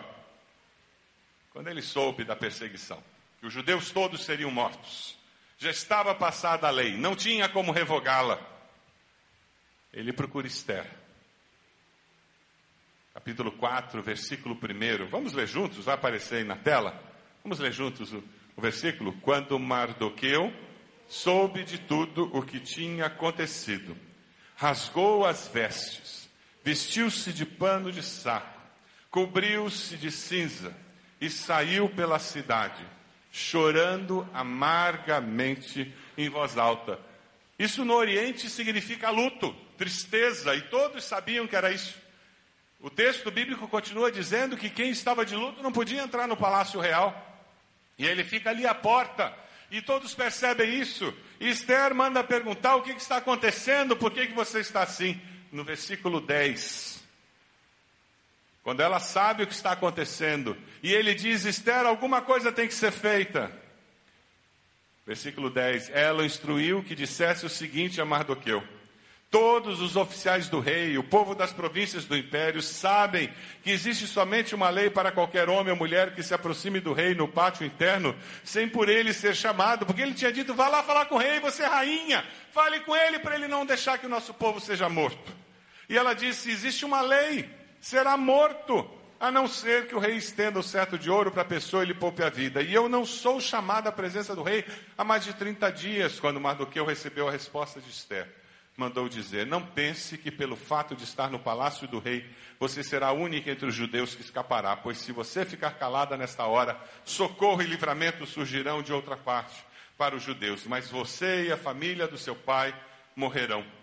Quando 1.52 1.68
ele 1.68 1.82
soube 1.82 2.24
da 2.24 2.36
perseguição, 2.36 3.02
que 3.40 3.46
os 3.46 3.52
judeus 3.52 3.90
todos 3.90 4.24
seriam 4.24 4.50
mortos, 4.50 5.18
já 5.56 5.70
estava 5.70 6.14
passada 6.14 6.68
a 6.68 6.70
lei, 6.70 6.96
não 6.96 7.16
tinha 7.16 7.48
como 7.48 7.72
revogá-la. 7.72 8.38
Ele 9.92 10.12
procura 10.12 10.46
Esther. 10.46 10.86
Capítulo 13.14 13.50
4, 13.52 14.02
versículo 14.02 14.54
1. 14.54 15.06
Vamos 15.08 15.32
ler 15.32 15.46
juntos? 15.46 15.86
Vai 15.86 15.94
aparecer 15.94 16.36
aí 16.36 16.44
na 16.44 16.56
tela? 16.56 17.02
Vamos 17.42 17.58
ler 17.58 17.72
juntos 17.72 18.12
o, 18.12 18.22
o 18.56 18.60
versículo? 18.60 19.12
Quando 19.20 19.58
Mardoqueu 19.58 20.52
soube 21.08 21.64
de 21.64 21.78
tudo 21.78 22.30
o 22.36 22.42
que 22.42 22.60
tinha 22.60 23.06
acontecido, 23.06 23.96
rasgou 24.54 25.26
as 25.26 25.48
vestes, 25.48 26.30
vestiu-se 26.62 27.32
de 27.32 27.44
pano 27.44 27.90
de 27.90 28.02
saco, 28.02 28.60
cobriu-se 29.10 29.96
de 29.96 30.10
cinza 30.10 30.76
e 31.20 31.28
saiu 31.28 31.88
pela 31.88 32.18
cidade 32.18 32.86
chorando 33.30 34.28
amargamente 34.32 35.92
em 36.16 36.28
voz 36.28 36.58
alta. 36.58 36.98
Isso 37.58 37.84
no 37.84 37.94
Oriente 37.94 38.48
significa 38.48 39.10
luto, 39.10 39.54
tristeza, 39.76 40.54
e 40.54 40.62
todos 40.62 41.04
sabiam 41.04 41.46
que 41.46 41.56
era 41.56 41.70
isso. 41.70 41.94
O 42.80 42.88
texto 42.88 43.30
bíblico 43.30 43.68
continua 43.68 44.10
dizendo 44.10 44.56
que 44.56 44.70
quem 44.70 44.90
estava 44.90 45.24
de 45.24 45.36
luto 45.36 45.62
não 45.62 45.70
podia 45.70 46.02
entrar 46.02 46.26
no 46.26 46.36
palácio 46.36 46.80
real. 46.80 47.26
E 47.98 48.06
ele 48.06 48.24
fica 48.24 48.48
ali 48.48 48.66
à 48.66 48.74
porta, 48.74 49.34
e 49.70 49.82
todos 49.82 50.14
percebem 50.14 50.80
isso. 50.80 51.14
E 51.38 51.48
Esther 51.48 51.94
manda 51.94 52.24
perguntar 52.24 52.76
o 52.76 52.82
que, 52.82 52.94
que 52.94 53.00
está 53.00 53.18
acontecendo, 53.18 53.96
por 53.96 54.10
que, 54.10 54.26
que 54.26 54.32
você 54.32 54.60
está 54.60 54.82
assim? 54.82 55.20
No 55.52 55.62
versículo 55.62 56.20
10. 56.20 56.99
Quando 58.62 58.80
ela 58.80 59.00
sabe 59.00 59.42
o 59.42 59.46
que 59.46 59.54
está 59.54 59.72
acontecendo 59.72 60.56
e 60.82 60.92
ele 60.92 61.14
diz: 61.14 61.44
Esther, 61.44 61.86
alguma 61.86 62.20
coisa 62.20 62.52
tem 62.52 62.68
que 62.68 62.74
ser 62.74 62.92
feita. 62.92 63.50
Versículo 65.06 65.48
10: 65.48 65.90
Ela 65.90 66.26
instruiu 66.26 66.82
que 66.82 66.94
dissesse 66.94 67.46
o 67.46 67.48
seguinte 67.48 68.00
a 68.00 68.04
Mardoqueu: 68.04 68.62
Todos 69.30 69.80
os 69.80 69.96
oficiais 69.96 70.48
do 70.48 70.60
rei, 70.60 70.98
o 70.98 71.02
povo 71.02 71.34
das 71.34 71.54
províncias 71.54 72.04
do 72.04 72.14
império, 72.14 72.60
sabem 72.60 73.32
que 73.62 73.70
existe 73.70 74.06
somente 74.06 74.54
uma 74.54 74.68
lei 74.68 74.90
para 74.90 75.10
qualquer 75.10 75.48
homem 75.48 75.72
ou 75.72 75.78
mulher 75.78 76.14
que 76.14 76.22
se 76.22 76.34
aproxime 76.34 76.80
do 76.80 76.92
rei 76.92 77.14
no 77.14 77.26
pátio 77.26 77.64
interno, 77.64 78.14
sem 78.44 78.68
por 78.68 78.90
ele 78.90 79.14
ser 79.14 79.34
chamado, 79.34 79.86
porque 79.86 80.02
ele 80.02 80.12
tinha 80.12 80.30
dito: 80.30 80.52
vá 80.52 80.68
lá 80.68 80.82
falar 80.82 81.06
com 81.06 81.14
o 81.14 81.18
rei, 81.18 81.40
você 81.40 81.62
é 81.62 81.66
rainha, 81.66 82.22
fale 82.52 82.80
com 82.80 82.94
ele 82.94 83.18
para 83.20 83.36
ele 83.36 83.48
não 83.48 83.64
deixar 83.64 83.96
que 83.96 84.06
o 84.06 84.10
nosso 84.10 84.34
povo 84.34 84.60
seja 84.60 84.86
morto. 84.86 85.32
E 85.88 85.96
ela 85.96 86.12
disse: 86.12 86.50
existe 86.50 86.84
uma 86.84 87.00
lei 87.00 87.59
será 87.80 88.16
morto, 88.16 88.88
a 89.18 89.30
não 89.30 89.48
ser 89.48 89.86
que 89.86 89.94
o 89.94 89.98
rei 89.98 90.16
estenda 90.16 90.58
o 90.58 90.62
certo 90.62 90.98
de 90.98 91.10
ouro 91.10 91.30
para 91.30 91.42
a 91.42 91.46
pessoa 91.46 91.82
e 91.82 91.86
lhe 91.86 91.94
poupe 91.94 92.22
a 92.22 92.30
vida. 92.30 92.62
E 92.62 92.72
eu 92.72 92.88
não 92.88 93.04
sou 93.04 93.40
chamado 93.40 93.86
à 93.86 93.92
presença 93.92 94.34
do 94.34 94.42
rei 94.42 94.64
há 94.96 95.04
mais 95.04 95.24
de 95.24 95.34
30 95.34 95.70
dias, 95.72 96.20
quando 96.20 96.40
Mardoqueu 96.40 96.84
recebeu 96.84 97.28
a 97.28 97.32
resposta 97.32 97.80
de 97.80 97.90
Esther. 97.90 98.28
Mandou 98.76 99.08
dizer: 99.08 99.46
Não 99.46 99.60
pense 99.60 100.16
que 100.16 100.30
pelo 100.30 100.56
fato 100.56 100.94
de 100.94 101.04
estar 101.04 101.30
no 101.30 101.38
palácio 101.38 101.86
do 101.86 101.98
rei, 101.98 102.24
você 102.58 102.82
será 102.82 103.08
a 103.08 103.12
única 103.12 103.50
entre 103.50 103.66
os 103.66 103.74
judeus 103.74 104.14
que 104.14 104.22
escapará, 104.22 104.76
pois 104.76 104.98
se 104.98 105.12
você 105.12 105.44
ficar 105.44 105.72
calada 105.72 106.16
nesta 106.16 106.46
hora, 106.46 106.80
socorro 107.04 107.60
e 107.60 107.66
livramento 107.66 108.24
surgirão 108.26 108.82
de 108.82 108.92
outra 108.92 109.16
parte 109.16 109.64
para 109.98 110.16
os 110.16 110.22
judeus, 110.22 110.66
mas 110.66 110.88
você 110.88 111.48
e 111.48 111.52
a 111.52 111.58
família 111.58 112.08
do 112.08 112.16
seu 112.16 112.34
pai 112.34 112.74
morrerão. 113.14 113.79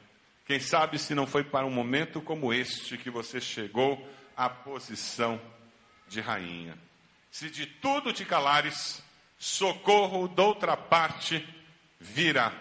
Quem 0.47 0.61
sabe 0.61 0.97
se 0.97 1.13
não 1.13 1.27
foi 1.27 1.43
para 1.43 1.65
um 1.65 1.69
momento 1.69 2.21
como 2.21 2.53
este 2.53 2.97
que 2.97 3.09
você 3.09 3.41
chegou 3.41 4.09
à 4.33 4.49
posição 4.49 5.41
de 6.07 6.21
rainha. 6.21 6.77
Se 7.29 7.49
de 7.49 7.65
tudo 7.65 8.13
te 8.13 8.23
calares, 8.23 9.03
socorro 9.37 10.25
de 10.25 10.39
outra 10.41 10.77
parte 10.77 11.45
virá. 11.99 12.53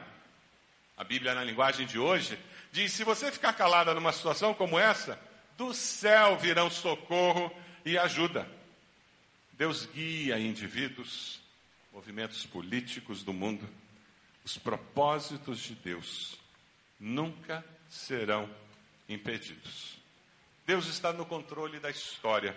A 0.96 1.04
Bíblia, 1.04 1.32
na 1.32 1.44
linguagem 1.44 1.86
de 1.86 1.96
hoje, 1.96 2.36
diz: 2.72 2.92
se 2.92 3.04
você 3.04 3.30
ficar 3.30 3.52
calada 3.52 3.94
numa 3.94 4.12
situação 4.12 4.52
como 4.52 4.76
essa, 4.76 5.16
do 5.56 5.72
céu 5.72 6.36
virão 6.36 6.68
socorro 6.68 7.52
e 7.84 7.96
ajuda. 7.96 8.50
Deus 9.52 9.86
guia 9.86 10.40
indivíduos, 10.40 11.40
movimentos 11.92 12.44
políticos 12.46 13.22
do 13.22 13.32
mundo. 13.32 13.68
Os 14.44 14.58
propósitos 14.58 15.60
de 15.60 15.76
Deus 15.76 16.36
nunca 16.98 17.64
serão 17.88 18.48
impedidos. 19.08 19.96
Deus 20.66 20.86
está 20.86 21.12
no 21.12 21.24
controle 21.24 21.78
da 21.78 21.90
história. 21.90 22.56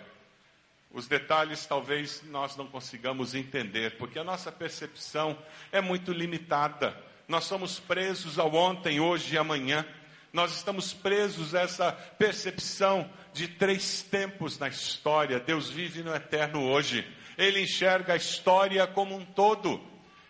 Os 0.92 1.06
detalhes 1.06 1.64
talvez 1.66 2.22
nós 2.24 2.56
não 2.56 2.66
consigamos 2.66 3.34
entender, 3.34 3.96
porque 3.96 4.18
a 4.18 4.24
nossa 4.24 4.50
percepção 4.50 5.38
é 5.70 5.80
muito 5.80 6.12
limitada. 6.12 6.96
Nós 7.28 7.44
somos 7.44 7.78
presos 7.78 8.38
ao 8.38 8.52
ontem, 8.52 8.98
hoje 8.98 9.34
e 9.34 9.38
amanhã. 9.38 9.86
Nós 10.32 10.56
estamos 10.56 10.92
presos 10.92 11.54
a 11.54 11.60
essa 11.60 11.92
percepção 11.92 13.08
de 13.32 13.46
três 13.46 14.02
tempos 14.02 14.58
na 14.58 14.68
história. 14.68 15.38
Deus 15.38 15.70
vive 15.70 16.02
no 16.02 16.14
eterno 16.14 16.64
hoje. 16.64 17.06
Ele 17.38 17.62
enxerga 17.62 18.14
a 18.14 18.16
história 18.16 18.86
como 18.86 19.16
um 19.16 19.24
todo. 19.24 19.80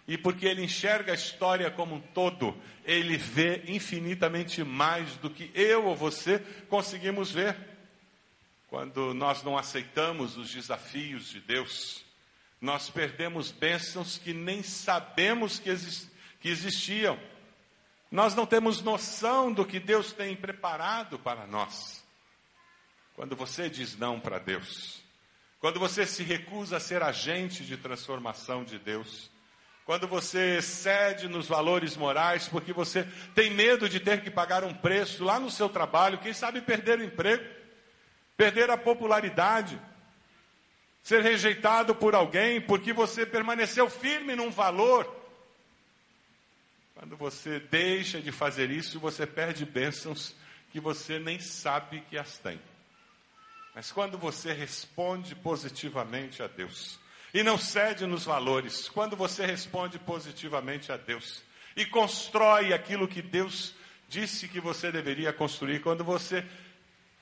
E 0.08 0.18
porque 0.18 0.46
ele 0.46 0.64
enxerga 0.64 1.12
a 1.12 1.14
história 1.14 1.70
como 1.70 1.96
um 1.96 2.00
todo, 2.00 2.56
ele 2.84 3.16
vê 3.16 3.62
infinitamente 3.66 4.64
mais 4.64 5.16
do 5.16 5.30
que 5.30 5.50
eu 5.54 5.86
ou 5.86 5.94
você 5.94 6.40
conseguimos 6.68 7.30
ver. 7.30 7.56
Quando 8.68 9.14
nós 9.14 9.42
não 9.42 9.56
aceitamos 9.58 10.36
os 10.36 10.50
desafios 10.52 11.28
de 11.28 11.40
Deus, 11.40 12.04
nós 12.60 12.90
perdemos 12.90 13.50
bênçãos 13.50 14.18
que 14.18 14.32
nem 14.32 14.62
sabemos 14.62 15.58
que, 15.58 15.70
que 16.40 16.48
existiam. 16.48 17.18
Nós 18.10 18.34
não 18.34 18.44
temos 18.44 18.82
noção 18.82 19.52
do 19.52 19.64
que 19.64 19.78
Deus 19.78 20.12
tem 20.12 20.36
preparado 20.36 21.18
para 21.18 21.46
nós. 21.46 22.04
Quando 23.14 23.36
você 23.36 23.70
diz 23.70 23.96
não 23.96 24.18
para 24.18 24.38
Deus, 24.38 25.02
quando 25.60 25.78
você 25.78 26.06
se 26.06 26.22
recusa 26.22 26.78
a 26.78 26.80
ser 26.80 27.02
agente 27.02 27.64
de 27.64 27.76
transformação 27.76 28.64
de 28.64 28.78
Deus, 28.78 29.30
quando 29.90 30.06
você 30.06 30.62
cede 30.62 31.26
nos 31.26 31.48
valores 31.48 31.96
morais 31.96 32.46
porque 32.46 32.72
você 32.72 33.02
tem 33.34 33.50
medo 33.50 33.88
de 33.88 33.98
ter 33.98 34.22
que 34.22 34.30
pagar 34.30 34.62
um 34.62 34.72
preço 34.72 35.24
lá 35.24 35.40
no 35.40 35.50
seu 35.50 35.68
trabalho, 35.68 36.18
quem 36.18 36.32
sabe 36.32 36.60
perder 36.60 37.00
o 37.00 37.02
emprego, 37.02 37.44
perder 38.36 38.70
a 38.70 38.78
popularidade, 38.78 39.76
ser 41.02 41.22
rejeitado 41.22 41.92
por 41.92 42.14
alguém 42.14 42.60
porque 42.60 42.92
você 42.92 43.26
permaneceu 43.26 43.90
firme 43.90 44.36
num 44.36 44.48
valor. 44.48 45.12
Quando 46.94 47.16
você 47.16 47.58
deixa 47.58 48.20
de 48.20 48.30
fazer 48.30 48.70
isso, 48.70 49.00
você 49.00 49.26
perde 49.26 49.66
bênçãos 49.66 50.36
que 50.70 50.78
você 50.78 51.18
nem 51.18 51.40
sabe 51.40 52.04
que 52.08 52.16
as 52.16 52.38
tem. 52.38 52.60
Mas 53.74 53.90
quando 53.90 54.16
você 54.16 54.52
responde 54.52 55.34
positivamente 55.34 56.44
a 56.44 56.46
Deus, 56.46 56.96
e 57.32 57.42
não 57.42 57.58
cede 57.58 58.06
nos 58.06 58.24
valores. 58.24 58.88
Quando 58.88 59.16
você 59.16 59.46
responde 59.46 59.98
positivamente 59.98 60.90
a 60.92 60.96
Deus 60.96 61.42
e 61.76 61.84
constrói 61.84 62.72
aquilo 62.72 63.08
que 63.08 63.22
Deus 63.22 63.74
disse 64.08 64.48
que 64.48 64.60
você 64.60 64.90
deveria 64.90 65.32
construir, 65.32 65.80
quando 65.80 66.02
você 66.02 66.44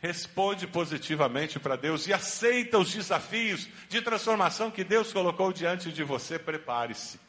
responde 0.01 0.67
positivamente 0.67 1.59
para 1.59 1.77
Deus 1.77 2.07
e 2.07 2.13
aceita 2.13 2.79
os 2.79 2.93
desafios 2.93 3.69
de 3.89 4.01
transformação 4.01 4.71
que 4.71 4.85
Deus 4.85 5.13
colocou 5.13 5.53
diante 5.53 5.93
de 5.93 6.05
você, 6.05 6.39
prepare-se, 6.39 7.21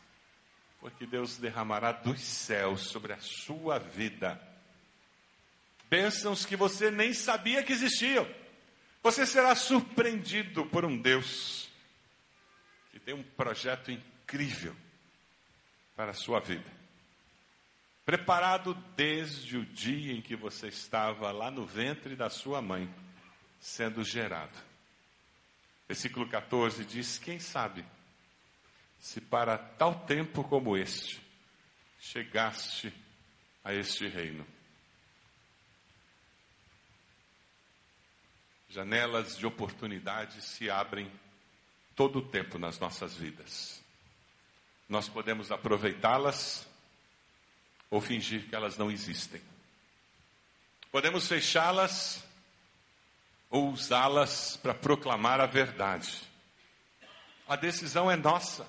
porque 0.79 1.05
Deus 1.05 1.37
derramará 1.37 1.91
dos 1.91 2.21
céus 2.21 2.81
sobre 2.81 3.13
a 3.13 3.19
sua 3.19 3.79
vida 3.79 4.39
bênçãos 5.89 6.45
que 6.45 6.55
você 6.55 6.91
nem 6.91 7.13
sabia 7.13 7.63
que 7.63 7.73
existiam. 7.73 8.27
Você 9.01 9.25
será 9.25 9.55
surpreendido 9.55 10.65
por 10.65 10.85
um 10.85 10.95
Deus 10.95 11.68
que 12.91 12.99
tem 12.99 13.13
um 13.13 13.23
projeto 13.23 13.91
incrível 13.91 14.75
para 15.95 16.11
a 16.11 16.13
sua 16.13 16.39
vida. 16.39 16.79
Preparado 18.05 18.73
desde 18.95 19.57
o 19.57 19.65
dia 19.65 20.13
em 20.13 20.21
que 20.21 20.35
você 20.35 20.67
estava 20.67 21.31
lá 21.31 21.51
no 21.51 21.65
ventre 21.65 22.15
da 22.15 22.29
sua 22.29 22.61
mãe, 22.61 22.91
sendo 23.59 24.03
gerado. 24.03 24.57
Versículo 25.87 26.27
14 26.27 26.85
diz: 26.85 27.17
Quem 27.17 27.39
sabe, 27.39 27.85
se 28.99 29.21
para 29.21 29.57
tal 29.57 30.05
tempo 30.05 30.43
como 30.43 30.77
este, 30.77 31.21
chegaste 31.99 32.93
a 33.63 33.73
este 33.73 34.07
reino. 34.07 34.45
Janelas 38.69 39.37
de 39.37 39.45
oportunidade 39.45 40.41
se 40.41 40.69
abrem 40.69 41.11
todo 41.99 42.19
o 42.19 42.21
tempo 42.21 42.57
nas 42.57 42.79
nossas 42.79 43.13
vidas. 43.13 43.83
Nós 44.87 45.09
podemos 45.09 45.51
aproveitá-las 45.51 46.65
ou 47.91 47.99
fingir 47.99 48.47
que 48.47 48.55
elas 48.55 48.77
não 48.77 48.89
existem. 48.89 49.41
Podemos 50.93 51.27
fechá-las 51.27 52.23
ou 53.49 53.69
usá-las 53.69 54.55
para 54.55 54.73
proclamar 54.73 55.41
a 55.41 55.45
verdade. 55.45 56.21
A 57.45 57.57
decisão 57.57 58.09
é 58.09 58.15
nossa. 58.15 58.65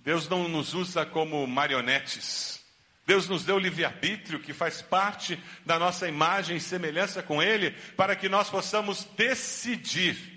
Deus 0.00 0.28
não 0.28 0.48
nos 0.48 0.74
usa 0.74 1.06
como 1.06 1.46
marionetes. 1.46 2.64
Deus 3.06 3.28
nos 3.28 3.44
deu 3.44 3.60
livre-arbítrio, 3.60 4.40
que 4.40 4.52
faz 4.52 4.82
parte 4.82 5.40
da 5.64 5.78
nossa 5.78 6.08
imagem 6.08 6.56
e 6.56 6.60
semelhança 6.60 7.22
com 7.22 7.40
Ele, 7.40 7.70
para 7.96 8.16
que 8.16 8.28
nós 8.28 8.50
possamos 8.50 9.04
decidir 9.16 10.31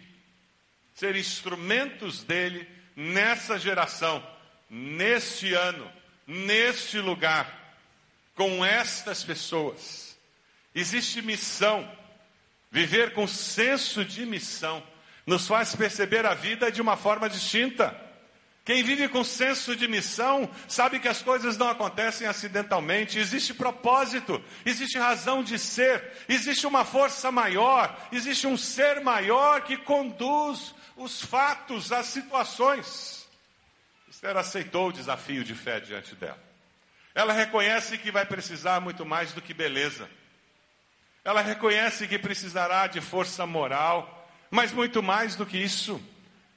ser 0.95 1.15
instrumentos 1.17 2.23
dele 2.23 2.67
nessa 2.95 3.59
geração, 3.59 4.25
neste 4.69 5.53
ano, 5.53 5.91
neste 6.25 6.99
lugar, 6.99 7.75
com 8.33 8.65
estas 8.65 9.23
pessoas. 9.23 10.17
Existe 10.73 11.21
missão. 11.21 11.89
Viver 12.71 13.13
com 13.13 13.27
senso 13.27 14.03
de 14.03 14.25
missão 14.25 14.83
nos 15.25 15.47
faz 15.47 15.75
perceber 15.75 16.25
a 16.25 16.33
vida 16.33 16.71
de 16.71 16.81
uma 16.81 16.97
forma 16.97 17.29
distinta. 17.29 17.95
Quem 18.65 18.83
vive 18.83 19.07
com 19.07 19.23
senso 19.23 19.75
de 19.75 19.87
missão 19.87 20.49
sabe 20.67 20.99
que 20.99 21.07
as 21.07 21.21
coisas 21.21 21.55
não 21.55 21.69
acontecem 21.69 22.27
acidentalmente, 22.27 23.19
existe 23.19 23.53
propósito, 23.53 24.43
existe 24.65 24.97
razão 24.97 25.43
de 25.43 25.59
ser, 25.59 26.03
existe 26.27 26.65
uma 26.65 26.83
força 26.83 27.31
maior, 27.31 27.95
existe 28.11 28.47
um 28.47 28.57
ser 28.57 29.01
maior 29.01 29.61
que 29.61 29.77
conduz 29.77 30.74
os 30.95 31.21
fatos, 31.21 31.91
as 31.91 32.07
situações. 32.07 33.27
Esther 34.09 34.37
aceitou 34.37 34.89
o 34.89 34.93
desafio 34.93 35.43
de 35.43 35.53
fé 35.53 35.79
diante 35.79 36.15
dela. 36.15 36.41
Ela 37.13 37.33
reconhece 37.33 37.97
que 37.97 38.11
vai 38.11 38.25
precisar 38.25 38.79
muito 38.79 39.05
mais 39.05 39.33
do 39.33 39.41
que 39.41 39.53
beleza. 39.53 40.09
Ela 41.23 41.41
reconhece 41.41 42.07
que 42.07 42.19
precisará 42.19 42.87
de 42.87 43.01
força 43.01 43.45
moral, 43.45 44.29
mas 44.51 44.71
muito 44.71 45.01
mais 45.01 45.35
do 45.35 45.45
que 45.45 45.57
isso. 45.57 46.01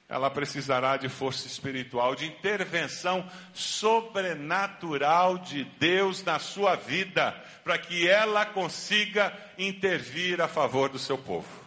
Ela 0.07 0.29
precisará 0.29 0.97
de 0.97 1.07
força 1.07 1.47
espiritual, 1.47 2.15
de 2.15 2.25
intervenção 2.25 3.29
sobrenatural 3.53 5.37
de 5.37 5.63
Deus 5.63 6.23
na 6.23 6.39
sua 6.39 6.75
vida, 6.75 7.31
para 7.63 7.77
que 7.77 8.07
ela 8.07 8.45
consiga 8.45 9.31
intervir 9.57 10.41
a 10.41 10.47
favor 10.47 10.89
do 10.89 10.97
seu 10.97 11.17
povo. 11.17 11.58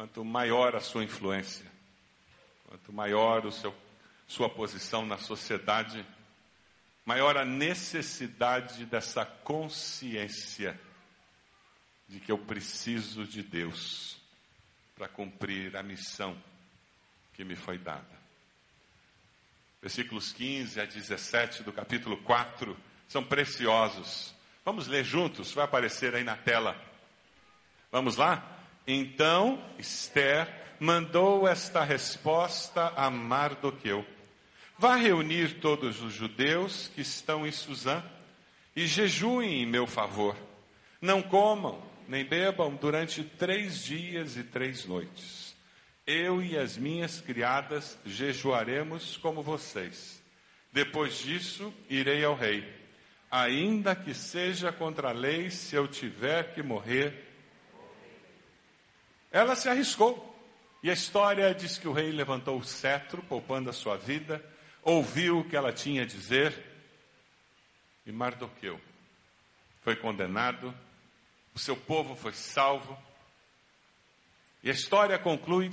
Quanto 0.00 0.24
maior 0.24 0.74
a 0.74 0.80
sua 0.80 1.04
influência, 1.04 1.70
quanto 2.64 2.90
maior 2.90 3.44
o 3.44 3.52
seu, 3.52 3.74
sua 4.26 4.48
posição 4.48 5.04
na 5.04 5.18
sociedade, 5.18 6.06
maior 7.04 7.36
a 7.36 7.44
necessidade 7.44 8.86
dessa 8.86 9.26
consciência 9.26 10.80
de 12.08 12.18
que 12.18 12.32
eu 12.32 12.38
preciso 12.38 13.26
de 13.26 13.42
Deus 13.42 14.16
para 14.94 15.06
cumprir 15.06 15.76
a 15.76 15.82
missão 15.82 16.34
que 17.34 17.44
me 17.44 17.54
foi 17.54 17.76
dada. 17.76 18.18
Versículos 19.82 20.32
15 20.32 20.80
a 20.80 20.86
17 20.86 21.62
do 21.62 21.74
capítulo 21.74 22.16
4 22.22 22.74
são 23.06 23.22
preciosos. 23.22 24.34
Vamos 24.64 24.86
ler 24.86 25.04
juntos, 25.04 25.52
vai 25.52 25.66
aparecer 25.66 26.14
aí 26.14 26.24
na 26.24 26.38
tela. 26.38 26.74
Vamos 27.92 28.16
lá? 28.16 28.59
Então 28.92 29.62
Esther 29.78 30.48
mandou 30.80 31.46
esta 31.46 31.84
resposta 31.84 32.92
a 32.96 33.08
Mardoqueu: 33.08 34.04
Vá 34.76 34.96
reunir 34.96 35.60
todos 35.60 36.02
os 36.02 36.12
judeus 36.12 36.90
que 36.92 37.00
estão 37.00 37.46
em 37.46 37.52
Suzã 37.52 38.02
e 38.74 38.88
jejuem 38.88 39.62
em 39.62 39.66
meu 39.66 39.86
favor. 39.86 40.36
Não 41.00 41.22
comam 41.22 41.80
nem 42.08 42.24
bebam 42.24 42.74
durante 42.74 43.22
três 43.22 43.84
dias 43.84 44.36
e 44.36 44.42
três 44.42 44.84
noites. 44.84 45.54
Eu 46.04 46.42
e 46.42 46.58
as 46.58 46.76
minhas 46.76 47.20
criadas 47.20 47.96
jejuaremos 48.04 49.16
como 49.18 49.40
vocês. 49.40 50.20
Depois 50.72 51.16
disso, 51.20 51.72
irei 51.88 52.24
ao 52.24 52.34
rei. 52.34 52.66
Ainda 53.30 53.94
que 53.94 54.12
seja 54.12 54.72
contra 54.72 55.10
a 55.10 55.12
lei, 55.12 55.48
se 55.48 55.76
eu 55.76 55.86
tiver 55.86 56.52
que 56.52 56.64
morrer, 56.64 57.29
ela 59.30 59.54
se 59.54 59.68
arriscou. 59.68 60.26
E 60.82 60.90
a 60.90 60.94
história 60.94 61.54
diz 61.54 61.76
que 61.76 61.88
o 61.88 61.92
rei 61.92 62.10
levantou 62.10 62.58
o 62.58 62.64
cetro, 62.64 63.22
poupando 63.22 63.68
a 63.68 63.72
sua 63.72 63.96
vida, 63.96 64.42
ouviu 64.82 65.40
o 65.40 65.44
que 65.44 65.56
ela 65.56 65.72
tinha 65.72 66.02
a 66.02 66.06
dizer 66.06 66.70
e 68.06 68.12
Mardoqueu 68.12 68.80
foi 69.82 69.96
condenado, 69.96 70.74
o 71.54 71.58
seu 71.58 71.76
povo 71.76 72.14
foi 72.14 72.32
salvo. 72.32 72.98
E 74.62 74.70
a 74.70 74.72
história 74.72 75.18
conclui 75.18 75.70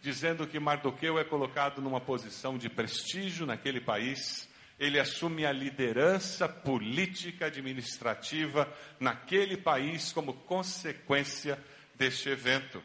dizendo 0.00 0.46
que 0.46 0.60
Mardoqueu 0.60 1.18
é 1.18 1.24
colocado 1.24 1.82
numa 1.82 2.00
posição 2.00 2.56
de 2.56 2.68
prestígio 2.68 3.46
naquele 3.46 3.80
país. 3.80 4.48
Ele 4.78 5.00
assume 5.00 5.44
a 5.44 5.50
liderança 5.50 6.48
política 6.48 7.46
administrativa 7.46 8.72
naquele 9.00 9.56
país 9.56 10.12
como 10.12 10.34
consequência 10.34 11.58
deste 11.96 12.28
evento. 12.28 12.80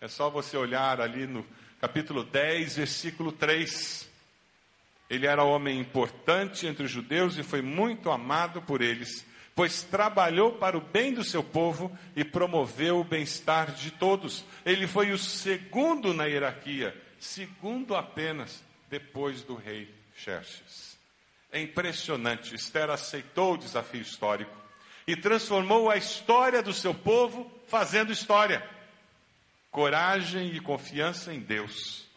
É 0.00 0.08
só 0.08 0.30
você 0.30 0.56
olhar 0.56 0.98
ali 0.98 1.26
no 1.26 1.46
capítulo 1.78 2.24
10, 2.24 2.76
versículo 2.76 3.30
3. 3.32 4.08
Ele 5.10 5.26
era 5.26 5.44
homem 5.44 5.78
importante 5.78 6.66
entre 6.66 6.84
os 6.84 6.90
judeus 6.90 7.36
e 7.36 7.42
foi 7.42 7.60
muito 7.60 8.10
amado 8.10 8.62
por 8.62 8.80
eles, 8.80 9.26
pois 9.54 9.82
trabalhou 9.82 10.52
para 10.52 10.78
o 10.78 10.80
bem 10.80 11.12
do 11.12 11.22
seu 11.22 11.44
povo 11.44 11.94
e 12.16 12.24
promoveu 12.24 13.00
o 13.00 13.04
bem-estar 13.04 13.72
de 13.72 13.90
todos. 13.90 14.42
Ele 14.64 14.86
foi 14.86 15.10
o 15.10 15.18
segundo 15.18 16.14
na 16.14 16.24
hierarquia, 16.24 16.96
segundo 17.18 17.94
apenas 17.94 18.64
depois 18.88 19.42
do 19.42 19.54
rei 19.54 19.92
Xerxes. 20.16 20.96
É 21.52 21.60
impressionante, 21.60 22.54
Esther 22.54 22.88
aceitou 22.88 23.52
o 23.52 23.58
desafio 23.58 24.00
histórico 24.00 24.56
e 25.06 25.14
transformou 25.14 25.90
a 25.90 25.96
história 25.98 26.62
do 26.62 26.72
seu 26.72 26.94
povo 26.94 27.52
fazendo 27.66 28.12
história. 28.12 28.79
Coragem 29.70 30.54
e 30.54 30.60
confiança 30.60 31.32
em 31.32 31.40
Deus 31.40 32.08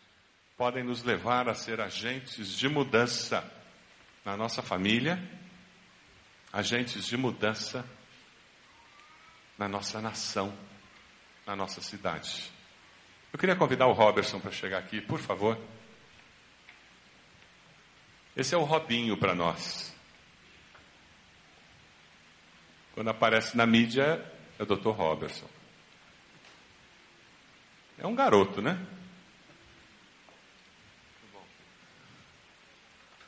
podem 0.58 0.84
nos 0.84 1.04
levar 1.04 1.48
a 1.48 1.54
ser 1.54 1.80
agentes 1.80 2.58
de 2.58 2.68
mudança 2.68 3.44
na 4.26 4.36
nossa 4.36 4.62
família, 4.62 5.22
agentes 6.52 7.06
de 7.06 7.18
mudança 7.18 7.86
na 9.58 9.68
nossa 9.68 10.02
nação, 10.02 10.58
na 11.46 11.56
nossa 11.56 11.82
cidade. 11.82 12.52
Eu 13.32 13.38
queria 13.38 13.56
convidar 13.56 13.88
o 13.88 13.94
Robertson 13.94 14.40
para 14.40 14.52
chegar 14.52 14.80
aqui, 14.80 15.02
por 15.02 15.20
favor. 15.20 15.60
Esse 18.36 18.56
é 18.56 18.58
o 18.58 18.64
Robinho 18.64 19.16
para 19.16 19.36
nós. 19.36 19.94
Quando 22.94 23.10
aparece 23.10 23.56
na 23.56 23.66
mídia, 23.66 24.24
é 24.58 24.64
o 24.64 24.66
Dr. 24.66 24.90
Robertson. 24.90 25.53
É 27.98 28.08
um 28.08 28.16
garoto, 28.16 28.62
né? 28.62 28.80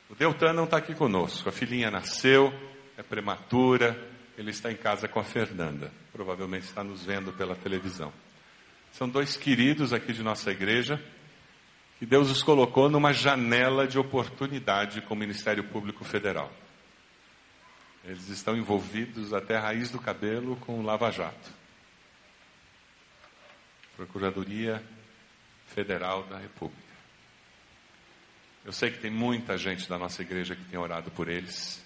O 0.08 0.14
Deltan 0.14 0.52
não 0.52 0.64
está 0.64 0.76
aqui 0.76 0.94
conosco. 0.94 1.48
A 1.48 1.52
filhinha 1.52 1.90
nasceu, 1.90 2.52
é 2.96 3.02
prematura, 3.02 3.98
ele 4.38 4.50
está 4.50 4.70
em 4.70 4.76
casa 4.76 5.08
com 5.08 5.18
a 5.18 5.24
Fernanda. 5.24 5.92
Provavelmente 6.12 6.64
está 6.64 6.84
nos 6.84 7.04
vendo 7.04 7.32
pela 7.32 7.56
televisão. 7.56 8.12
São 8.92 9.08
dois 9.08 9.36
queridos 9.36 9.92
aqui 9.92 10.12
de 10.12 10.22
nossa 10.22 10.50
igreja 10.50 11.02
que 11.98 12.06
Deus 12.06 12.30
os 12.30 12.42
colocou 12.42 12.90
numa 12.90 13.12
janela 13.12 13.86
de 13.86 13.98
oportunidade 13.98 15.00
com 15.00 15.14
o 15.14 15.16
Ministério 15.16 15.64
Público 15.64 16.04
Federal. 16.04 16.52
Eles 18.04 18.28
estão 18.28 18.56
envolvidos 18.56 19.32
até 19.32 19.56
a 19.56 19.60
raiz 19.60 19.90
do 19.90 19.98
cabelo 19.98 20.56
com 20.56 20.78
o 20.78 20.82
Lava 20.82 21.10
Jato. 21.10 21.50
Procuradoria 23.96 24.82
Federal 25.66 26.22
da 26.24 26.38
República. 26.38 26.86
Eu 28.64 28.72
sei 28.72 28.90
que 28.90 28.98
tem 28.98 29.10
muita 29.10 29.56
gente 29.56 29.88
da 29.88 29.98
nossa 29.98 30.22
igreja 30.22 30.54
que 30.54 30.64
tem 30.64 30.78
orado 30.78 31.10
por 31.10 31.28
eles. 31.28 31.82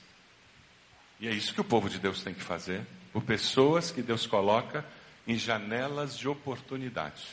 E 1.20 1.28
é 1.28 1.30
isso 1.30 1.54
que 1.54 1.60
o 1.60 1.64
povo 1.64 1.88
de 1.88 1.98
Deus 1.98 2.22
tem 2.22 2.34
que 2.34 2.42
fazer, 2.42 2.84
por 3.12 3.22
pessoas 3.22 3.90
que 3.90 4.02
Deus 4.02 4.26
coloca 4.26 4.84
em 5.26 5.38
janelas 5.38 6.18
de 6.18 6.26
oportunidade. 6.26 7.28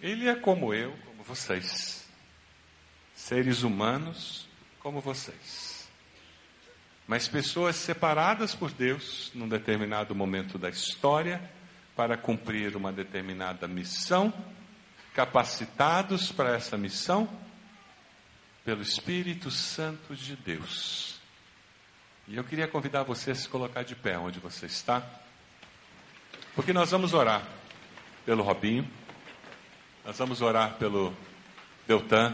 Ele 0.00 0.28
é 0.28 0.34
como 0.34 0.74
eu, 0.74 0.96
como 1.06 1.22
vocês. 1.22 2.06
Seres 3.14 3.62
humanos 3.62 4.46
como 4.80 5.00
vocês. 5.00 5.88
Mas 7.06 7.26
pessoas 7.26 7.76
separadas 7.76 8.54
por 8.54 8.70
Deus 8.70 9.30
num 9.34 9.48
determinado 9.48 10.14
momento 10.14 10.58
da 10.58 10.68
história 10.68 11.40
para 11.98 12.16
cumprir 12.16 12.76
uma 12.76 12.92
determinada 12.92 13.66
missão, 13.66 14.32
capacitados 15.12 16.30
para 16.30 16.54
essa 16.54 16.78
missão 16.78 17.28
pelo 18.64 18.82
Espírito 18.82 19.50
Santo 19.50 20.14
de 20.14 20.36
Deus. 20.36 21.18
E 22.28 22.36
eu 22.36 22.44
queria 22.44 22.68
convidar 22.68 23.02
você 23.02 23.32
a 23.32 23.34
se 23.34 23.48
colocar 23.48 23.82
de 23.82 23.96
pé 23.96 24.16
onde 24.16 24.38
você 24.38 24.66
está, 24.66 25.04
porque 26.54 26.72
nós 26.72 26.92
vamos 26.92 27.14
orar 27.14 27.42
pelo 28.24 28.44
Robinho, 28.44 28.88
nós 30.04 30.16
vamos 30.16 30.40
orar 30.40 30.74
pelo 30.74 31.12
Deltan, 31.84 32.32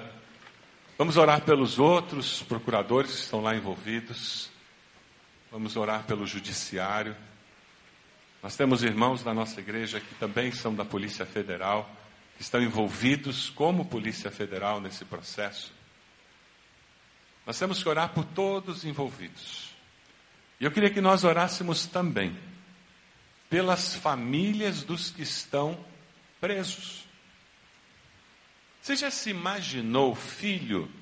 vamos 0.99 1.17
orar 1.17 1.41
pelos 1.41 1.79
outros 1.79 2.43
procuradores 2.43 3.13
que 3.13 3.23
estão 3.23 3.41
lá 3.41 3.57
envolvidos, 3.57 4.51
vamos 5.51 5.75
orar 5.75 6.05
pelo 6.05 6.27
Judiciário. 6.27 7.17
Nós 8.45 8.57
temos 8.57 8.83
irmãos 8.83 9.23
da 9.23 9.33
nossa 9.33 9.59
igreja 9.59 9.99
que 9.99 10.15
também 10.17 10.53
são 10.53 10.75
da 10.75 10.85
Polícia 10.85 11.25
Federal, 11.25 11.91
que 12.37 12.43
estão 12.43 12.61
envolvidos 12.61 13.49
como 13.49 13.87
Polícia 13.87 14.31
Federal 14.31 14.83
nesse 14.83 15.03
processo. 15.03 15.73
Nós 17.47 17.59
temos 17.59 17.83
que 17.83 17.89
orar 17.89 18.11
por 18.11 18.23
todos 18.23 18.85
envolvidos. 18.85 19.71
E 20.61 20.65
eu 20.67 20.71
queria 20.71 20.91
que 20.91 21.01
nós 21.01 21.25
orássemos 21.25 21.87
também 21.87 22.37
pelas 23.49 23.95
famílias 23.95 24.83
dos 24.83 25.09
que 25.09 25.23
estão 25.23 25.83
presos. 26.39 27.07
Você 28.83 28.95
já 28.95 29.11
se 29.11 29.31
imaginou 29.31 30.15
filho 30.15 30.93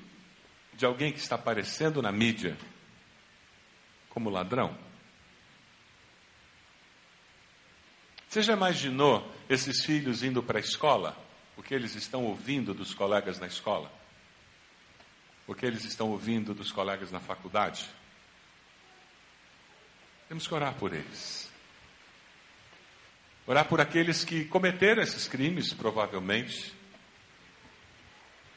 de 0.75 0.85
alguém 0.85 1.11
que 1.11 1.19
está 1.19 1.35
aparecendo 1.35 2.01
na 2.01 2.09
mídia 2.09 2.57
como 4.07 4.29
ladrão? 4.29 4.82
Você 8.33 8.41
já 8.41 8.53
imaginou 8.53 9.31
esses 9.47 9.85
filhos 9.85 10.23
indo 10.23 10.41
para 10.41 10.57
a 10.57 10.59
escola? 10.59 11.15
O 11.55 11.61
que 11.61 11.71
eles 11.71 11.93
estão 11.93 12.25
ouvindo 12.25 12.73
dos 12.73 12.91
colegas 12.91 13.39
na 13.39 13.45
escola? 13.45 13.91
o 15.45 15.53
que 15.53 15.63
eles 15.63 15.85
estão 15.85 16.09
ouvindo 16.09 16.51
dos 16.51 16.71
colegas 16.71 17.11
na 17.11 17.19
faculdade? 17.19 17.87
Temos 20.27 20.47
que 20.47 20.53
orar 20.55 20.73
por 20.73 20.93
eles. 20.93 21.47
Orar 23.45 23.65
por 23.65 23.79
aqueles 23.79 24.23
que 24.23 24.45
cometeram 24.45 25.03
esses 25.03 25.27
crimes, 25.27 25.71
provavelmente, 25.71 26.73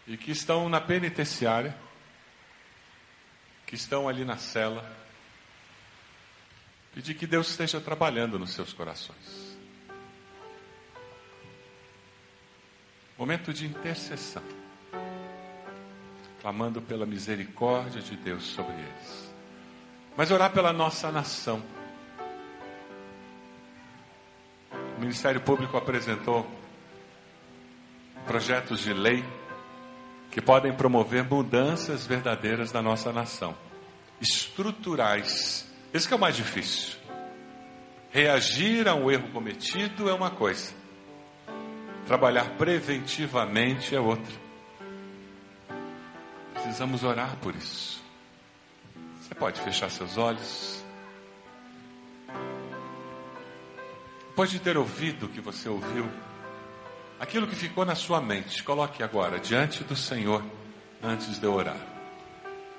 e 0.07 0.17
que 0.17 0.31
estão 0.31 0.71
na 0.71 0.81
penitenciária, 0.81 1.77
que 3.67 3.75
estão 3.75 4.09
ali 4.09 4.25
na 4.25 4.39
cela. 4.39 4.91
Pedir 6.95 7.13
que 7.13 7.27
Deus 7.27 7.51
esteja 7.51 7.79
trabalhando 7.79 8.39
nos 8.39 8.55
seus 8.55 8.73
corações. 8.73 9.46
Momento 13.19 13.53
de 13.53 13.67
intercessão 13.67 14.43
clamando 16.47 16.81
pela 16.81 17.05
misericórdia 17.05 18.01
de 18.01 18.17
Deus 18.17 18.45
sobre 18.45 18.73
eles. 18.73 19.35
Mas 20.17 20.31
orar 20.31 20.53
pela 20.53 20.73
nossa 20.73 21.11
nação. 21.11 21.61
O 24.97 25.01
Ministério 25.01 25.41
Público 25.41 25.77
apresentou 25.77 26.49
projetos 28.27 28.79
de 28.79 28.93
lei 28.93 29.25
que 30.31 30.41
podem 30.41 30.73
promover 30.73 31.25
mudanças 31.25 32.07
verdadeiras 32.07 32.73
na 32.73 32.81
nossa 32.81 33.13
nação, 33.13 33.53
estruturais. 34.21 35.69
Esse 35.93 36.13
é 36.13 36.15
o 36.15 36.19
mais 36.19 36.37
difícil. 36.37 36.97
Reagir 38.13 38.87
a 38.87 38.95
um 38.95 39.11
erro 39.11 39.33
cometido 39.33 40.09
é 40.09 40.15
uma 40.15 40.31
coisa, 40.31 40.73
trabalhar 42.07 42.51
preventivamente 42.57 43.95
é 43.95 44.01
outra. 44.01 44.33
Precisamos 46.55 47.03
orar 47.03 47.37
por 47.39 47.55
isso. 47.55 48.03
Você 49.21 49.35
pode 49.35 49.61
fechar 49.61 49.91
seus 49.91 50.17
olhos. 50.17 50.85
Depois 54.29 54.51
de 54.51 54.61
ter 54.61 54.77
ouvido 54.77 55.27
o 55.27 55.29
que 55.29 55.41
você 55.41 55.69
ouviu, 55.69 56.09
aquilo 57.19 57.47
que 57.47 57.57
ficou 57.57 57.85
na 57.85 57.95
sua 57.95 58.21
mente, 58.21 58.63
coloque 58.63 59.03
agora 59.03 59.41
diante 59.41 59.83
do 59.83 59.97
Senhor 59.97 60.45
antes 61.03 61.39
de 61.41 61.45
eu 61.45 61.55
orar. 61.55 61.81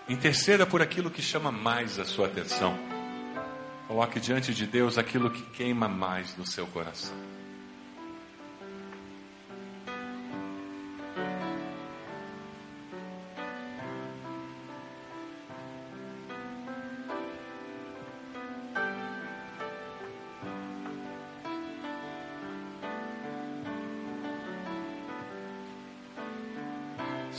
Interceda 0.07 0.65
por 0.65 0.81
aquilo 0.81 1.11
que 1.11 1.21
chama 1.21 1.51
mais 1.51 1.99
a 1.99 2.05
sua 2.05 2.27
atenção. 2.27 2.77
Coloque 3.87 4.19
diante 4.19 4.53
de 4.53 4.65
Deus 4.65 4.97
aquilo 4.97 5.31
que 5.31 5.41
queima 5.51 5.87
mais 5.87 6.37
no 6.37 6.45
seu 6.45 6.67
coração. 6.67 7.36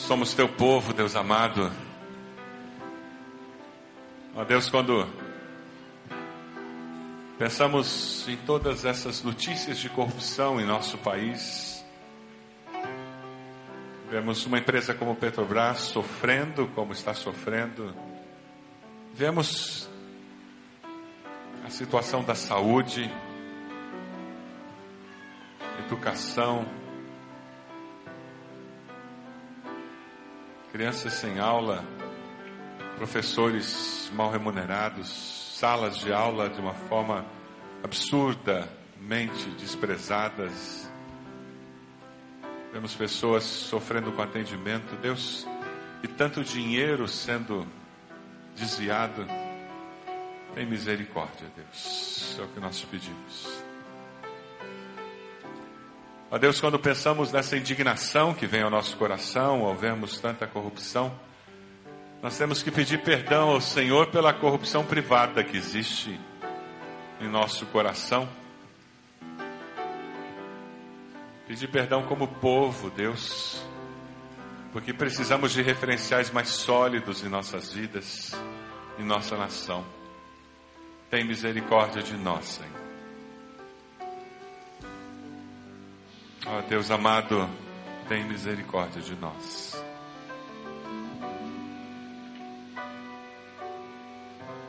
Somos 0.08 0.32
teu 0.32 0.48
povo, 0.48 0.94
Deus 0.94 1.14
amado. 1.14 1.70
Ó 4.34 4.42
Deus, 4.42 4.70
quando 4.70 5.06
pensamos 7.36 8.26
em 8.26 8.38
todas 8.38 8.86
essas 8.86 9.22
notícias 9.22 9.76
de 9.76 9.90
corrupção 9.90 10.58
em 10.58 10.64
nosso 10.64 10.96
país, 10.96 11.84
vemos 14.10 14.46
uma 14.46 14.56
empresa 14.56 14.94
como 14.94 15.14
Petrobras 15.14 15.80
sofrendo 15.80 16.66
como 16.68 16.94
está 16.94 17.12
sofrendo, 17.12 17.94
vemos 19.12 19.90
a 21.66 21.68
situação 21.68 22.24
da 22.24 22.34
saúde, 22.34 23.12
educação, 25.84 26.66
crianças 30.78 31.14
sem 31.14 31.40
aula, 31.40 31.84
professores 32.98 34.08
mal 34.14 34.30
remunerados, 34.30 35.08
salas 35.58 35.96
de 35.98 36.12
aula 36.12 36.48
de 36.48 36.60
uma 36.60 36.72
forma 36.72 37.26
absurdamente 37.82 39.50
desprezadas. 39.58 40.88
Vemos 42.72 42.94
pessoas 42.94 43.42
sofrendo 43.42 44.12
com 44.12 44.22
atendimento, 44.22 44.94
Deus, 45.02 45.44
e 46.00 46.06
tanto 46.06 46.44
dinheiro 46.44 47.08
sendo 47.08 47.66
desviado. 48.54 49.26
Tem 50.54 50.64
misericórdia, 50.64 51.48
Deus. 51.56 52.36
É 52.38 52.42
o 52.44 52.46
que 52.46 52.60
nós 52.60 52.80
pedimos. 52.84 53.67
Ó 56.30 56.36
Deus, 56.36 56.60
quando 56.60 56.78
pensamos 56.78 57.32
nessa 57.32 57.56
indignação 57.56 58.34
que 58.34 58.46
vem 58.46 58.60
ao 58.60 58.68
nosso 58.68 58.96
coração 58.98 59.64
ao 59.64 59.74
vermos 59.74 60.20
tanta 60.20 60.46
corrupção, 60.46 61.10
nós 62.22 62.36
temos 62.36 62.62
que 62.62 62.70
pedir 62.70 62.98
perdão 63.02 63.50
ao 63.50 63.62
Senhor 63.62 64.08
pela 64.08 64.34
corrupção 64.34 64.84
privada 64.84 65.42
que 65.42 65.56
existe 65.56 66.20
em 67.18 67.28
nosso 67.28 67.64
coração. 67.66 68.28
Pedir 71.46 71.68
perdão 71.68 72.02
como 72.02 72.28
povo, 72.28 72.90
Deus, 72.90 73.64
porque 74.70 74.92
precisamos 74.92 75.52
de 75.52 75.62
referenciais 75.62 76.30
mais 76.30 76.48
sólidos 76.48 77.24
em 77.24 77.28
nossas 77.30 77.72
vidas, 77.72 78.34
em 78.98 79.02
nossa 79.02 79.34
nação. 79.34 79.82
Tem 81.08 81.24
misericórdia 81.24 82.02
de 82.02 82.12
nós, 82.18 82.44
Senhor. 82.44 82.87
Ó 86.46 86.58
oh, 86.58 86.62
Deus 86.62 86.90
amado, 86.90 87.48
tem 88.08 88.24
misericórdia 88.24 89.02
de 89.02 89.14
nós. 89.16 89.82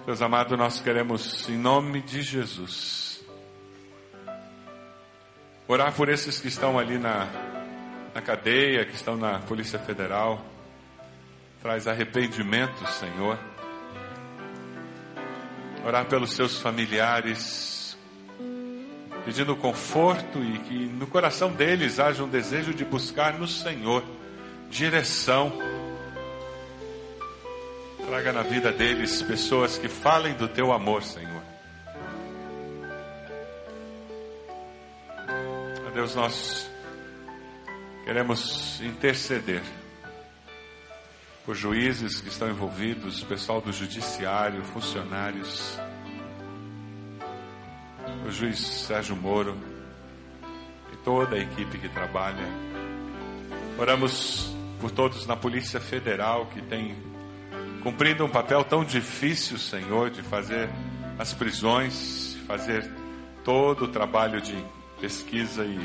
Deus 0.05 0.22
amado, 0.24 0.57
nós 0.57 0.82
queremos, 0.82 1.47
em 1.47 1.57
nome 1.57 2.01
de 2.01 2.24
Jesus, 2.24 3.24
orar 5.67 5.93
por 5.93 6.09
esses 6.09 6.39
que 6.39 6.47
estão 6.47 6.80
ali 6.80 6.97
na, 6.97 7.28
na 8.15 8.22
cadeia, 8.22 8.86
que 8.86 8.95
estão 8.95 9.15
na 9.15 9.38
Polícia 9.39 9.78
Federal. 9.78 10.43
Traz 11.61 11.88
arrependimento, 11.88 12.84
Senhor. 12.88 13.38
Orar 15.86 16.05
pelos 16.07 16.34
seus 16.34 16.59
familiares, 16.59 17.79
pedindo 19.30 19.56
conforto 19.56 20.44
e 20.44 20.58
que 20.58 20.74
no 20.74 21.06
coração 21.06 21.52
deles 21.52 22.00
haja 22.00 22.24
um 22.24 22.28
desejo 22.28 22.74
de 22.74 22.84
buscar 22.84 23.38
no 23.38 23.48
Senhor 23.48 24.04
direção. 24.72 25.54
Traga 28.08 28.34
na 28.34 28.42
vida 28.42 28.72
deles 28.72 29.22
pessoas 29.22 29.78
que 29.78 29.88
falem 29.88 30.34
do 30.34 30.48
teu 30.48 30.72
amor, 30.72 31.04
Senhor. 31.04 31.44
A 35.86 35.92
Deus, 35.94 36.16
nós 36.16 36.68
queremos 38.06 38.82
interceder 38.82 39.62
por 41.46 41.54
juízes 41.54 42.20
que 42.20 42.30
estão 42.30 42.50
envolvidos, 42.50 43.24
pessoal 43.24 43.62
do 43.62 43.72
judiciário, 43.72 44.64
funcionários 44.64 45.78
o 48.26 48.32
juiz 48.32 48.59
Sérgio 48.59 49.15
Moro 49.15 49.57
e 50.93 50.97
toda 50.97 51.36
a 51.36 51.39
equipe 51.39 51.78
que 51.78 51.89
trabalha. 51.89 52.45
Oramos 53.78 54.55
por 54.80 54.91
todos 54.91 55.26
na 55.26 55.36
Polícia 55.36 55.80
Federal 55.80 56.47
que 56.47 56.61
tem 56.61 56.95
cumprido 57.82 58.26
um 58.26 58.30
papel 58.30 58.63
tão 58.63 58.84
difícil, 58.84 59.57
Senhor, 59.57 60.09
de 60.09 60.22
fazer 60.22 60.70
as 61.17 61.34
prisões, 61.34 62.38
fazer 62.45 62.89
todo 63.43 63.86
o 63.86 63.88
trabalho 63.88 64.41
de 64.41 64.55
pesquisa 64.99 65.63
e 65.63 65.80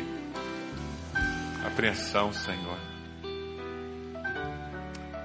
apreensão, 1.67 2.33
Senhor. 2.33 2.79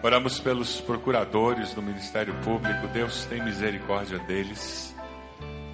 Oramos 0.01 0.39
pelos 0.39 0.79
procuradores 0.79 1.73
do 1.73 1.81
Ministério 1.81 2.33
Público, 2.43 2.87
Deus 2.87 3.25
tem 3.25 3.43
misericórdia 3.43 4.17
deles 4.19 4.95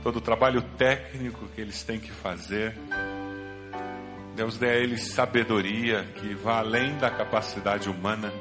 todo 0.05 0.17
o 0.17 0.21
trabalho 0.21 0.61
técnico 0.77 1.47
que 1.55 1.59
eles 1.59 1.81
têm 1.81 1.99
que 1.99 2.11
fazer. 2.11 2.77
Deus 4.35 4.55
dê 4.55 4.69
a 4.69 4.75
eles 4.75 5.07
sabedoria 5.07 6.03
que 6.17 6.35
vá 6.35 6.59
além 6.59 6.95
da 6.99 7.09
capacidade 7.09 7.89
humana. 7.89 8.31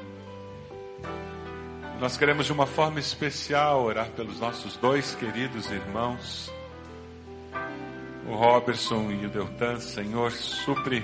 Nós 1.99 2.19
queremos 2.19 2.45
de 2.45 2.53
uma 2.53 2.67
forma 2.67 3.01
especial 3.01 3.83
orar 3.83 4.11
pelos 4.11 4.39
nossos 4.39 4.77
dois 4.77 5.15
queridos 5.15 5.71
irmãos, 5.71 6.53
o 8.29 8.35
Robertson 8.35 9.11
e 9.13 9.25
o 9.25 9.31
Deltan. 9.31 9.81
Senhor, 9.81 10.33
supre 10.33 11.03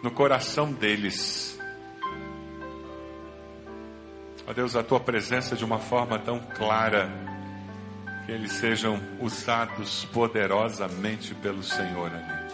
no 0.00 0.12
coração 0.12 0.72
deles. 0.72 1.58
Ó 4.46 4.52
Deus, 4.52 4.76
a 4.76 4.84
tua 4.84 5.00
presença 5.00 5.56
de 5.56 5.64
uma 5.64 5.80
forma 5.80 6.20
tão 6.20 6.38
clara 6.38 7.35
que 8.26 8.32
eles 8.32 8.52
sejam 8.52 9.00
usados 9.20 10.04
poderosamente 10.12 11.32
pelo 11.36 11.62
Senhor 11.62 12.10
ali. 12.12 12.52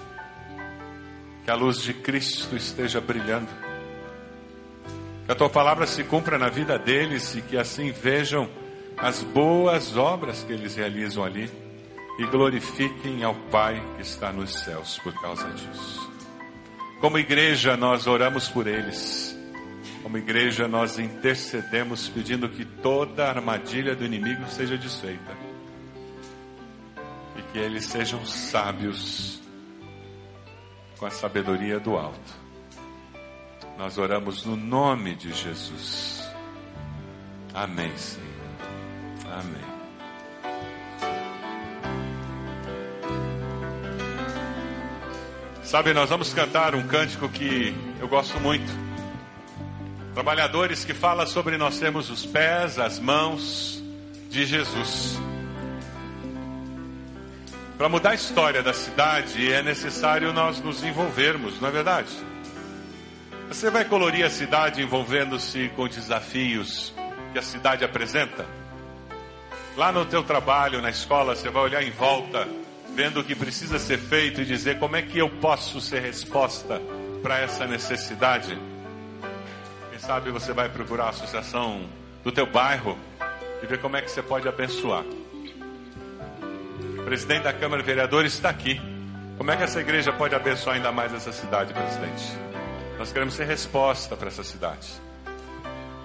Que 1.45 1.51
a 1.51 1.55
luz 1.55 1.81
de 1.81 1.95
Cristo 1.95 2.55
esteja 2.55 3.01
brilhando. 3.01 3.49
Que 5.25 5.33
a 5.33 5.35
tua 5.35 5.49
palavra 5.49 5.87
se 5.87 6.05
cumpra 6.05 6.39
na 6.39 6.51
vida 6.51 6.79
deles 6.79 7.35
e 7.35 7.41
que 7.41 7.57
assim 7.57 7.91
vejam 7.91 8.49
as 8.99 9.23
boas 9.23 9.97
obras 9.97 10.45
que 10.45 10.53
eles 10.53 10.77
realizam 10.77 11.25
ali 11.25 11.51
e 12.19 12.27
glorifiquem 12.27 13.25
ao 13.25 13.35
Pai 13.35 13.83
que 13.97 14.03
está 14.03 14.31
nos 14.31 14.53
céus 14.61 14.99
por 14.99 15.19
causa 15.23 15.49
disso. 15.51 16.13
Como 17.01 17.19
igreja, 17.19 17.79
nós 17.79 18.07
oramos 18.07 18.49
por 18.49 18.67
eles. 18.67 19.37
Como 20.03 20.19
igreja, 20.19 20.69
nós 20.69 20.99
intercedemos 20.99 22.09
pedindo 22.11 22.49
que 22.49 22.65
toda 22.65 23.29
armadilha 23.29 23.97
do 23.97 24.05
inimigo 24.05 24.47
seja 24.49 24.77
desfeita 24.77 25.52
que 27.53 27.59
eles 27.59 27.85
sejam 27.85 28.25
sábios 28.25 29.41
com 30.99 31.05
a 31.05 31.11
sabedoria 31.11 31.79
do 31.79 31.97
alto. 31.97 32.43
Nós 33.77 33.99
oramos 33.99 34.45
no 34.47 34.57
nome 34.57 35.15
de 35.15 35.33
Jesus. 35.33 36.27
Amém, 37.53 37.95
Senhor. 37.97 38.27
Amém. 39.31 39.73
Sabe, 45.63 45.93
nós 45.93 46.09
vamos 46.09 46.33
cantar 46.35 46.75
um 46.75 46.87
cântico 46.87 47.29
que 47.29 47.75
eu 48.01 48.09
gosto 48.09 48.39
muito. 48.41 48.71
Trabalhadores 50.15 50.85
que 50.85 50.93
fala 50.93 51.27
sobre 51.27 51.57
nós 51.57 51.79
temos 51.79 52.11
os 52.11 52.27
pés, 52.27 52.79
as 52.79 52.99
mãos 52.99 53.83
de 54.29 54.45
Jesus. 54.45 55.19
Para 57.79 57.89
mudar 57.89 58.11
a 58.11 58.15
história 58.15 58.63
da 58.63 58.73
cidade 58.73 59.53
é 59.53 59.63
necessário 59.63 60.33
nós 60.33 60.61
nos 60.61 60.85
envolvermos, 60.85 61.61
não 61.61 61.69
é 61.69 61.73
verdade? 61.73 62.11
Você 63.49 63.71
vai 63.71 63.85
colorir 63.85 64.25
a 64.25 64.31
cidade 64.31 64.83
envolvendo-se 64.83 65.71
com 65.75 65.89
desafios 65.89 66.95
que 67.33 67.39
a 67.39 67.43
cidade 67.43 67.85
apresenta? 67.85 68.47
Lá 69.77 69.91
no 69.91 70.05
teu 70.05 70.23
trabalho, 70.23 70.83
na 70.83 70.91
escola, 70.91 71.35
você 71.35 71.49
vai 71.49 71.63
olhar 71.63 71.83
em 71.83 71.91
volta, 71.91 72.47
vendo 72.95 73.21
o 73.21 73.25
que 73.25 73.35
precisa 73.35 73.79
ser 73.79 73.99
feito 73.99 74.43
e 74.43 74.45
dizer 74.45 74.79
como 74.79 74.97
é 74.97 75.03
que 75.03 75.19
eu 75.19 75.29
posso 75.29 75.81
ser 75.81 76.01
resposta 76.03 76.81
para 77.23 77.39
essa 77.39 77.67
necessidade. 77.67 78.59
Quem 79.91 79.99
sabe 79.99 80.31
você 80.31 80.53
vai 80.53 80.69
procurar 80.69 81.07
a 81.07 81.11
associação 81.11 81.89
do 82.23 82.31
teu 82.31 82.47
bairro 82.47 82.99
e 83.63 83.67
ver 83.67 83.81
como 83.81 83.97
é 83.97 84.03
que 84.03 84.11
você 84.11 84.23
pode 84.23 84.47
abençoar. 84.47 85.05
Presidente 87.13 87.43
da 87.43 87.53
Câmara 87.53 87.83
de 87.83 87.87
Vereadores 87.87 88.33
está 88.33 88.49
aqui. 88.49 88.81
Como 89.37 89.51
é 89.51 89.55
que 89.55 89.63
essa 89.63 89.79
igreja 89.79 90.11
pode 90.15 90.35
abençoar 90.35 90.77
ainda 90.77 90.91
mais 90.91 91.13
essa 91.13 91.31
cidade, 91.31 91.75
presidente? 91.75 92.25
Nós 92.99 93.13
queremos 93.13 93.35
ser 93.35 93.45
resposta 93.45 94.17
para 94.17 94.29
essa 94.29 94.43
cidade. 94.43 94.89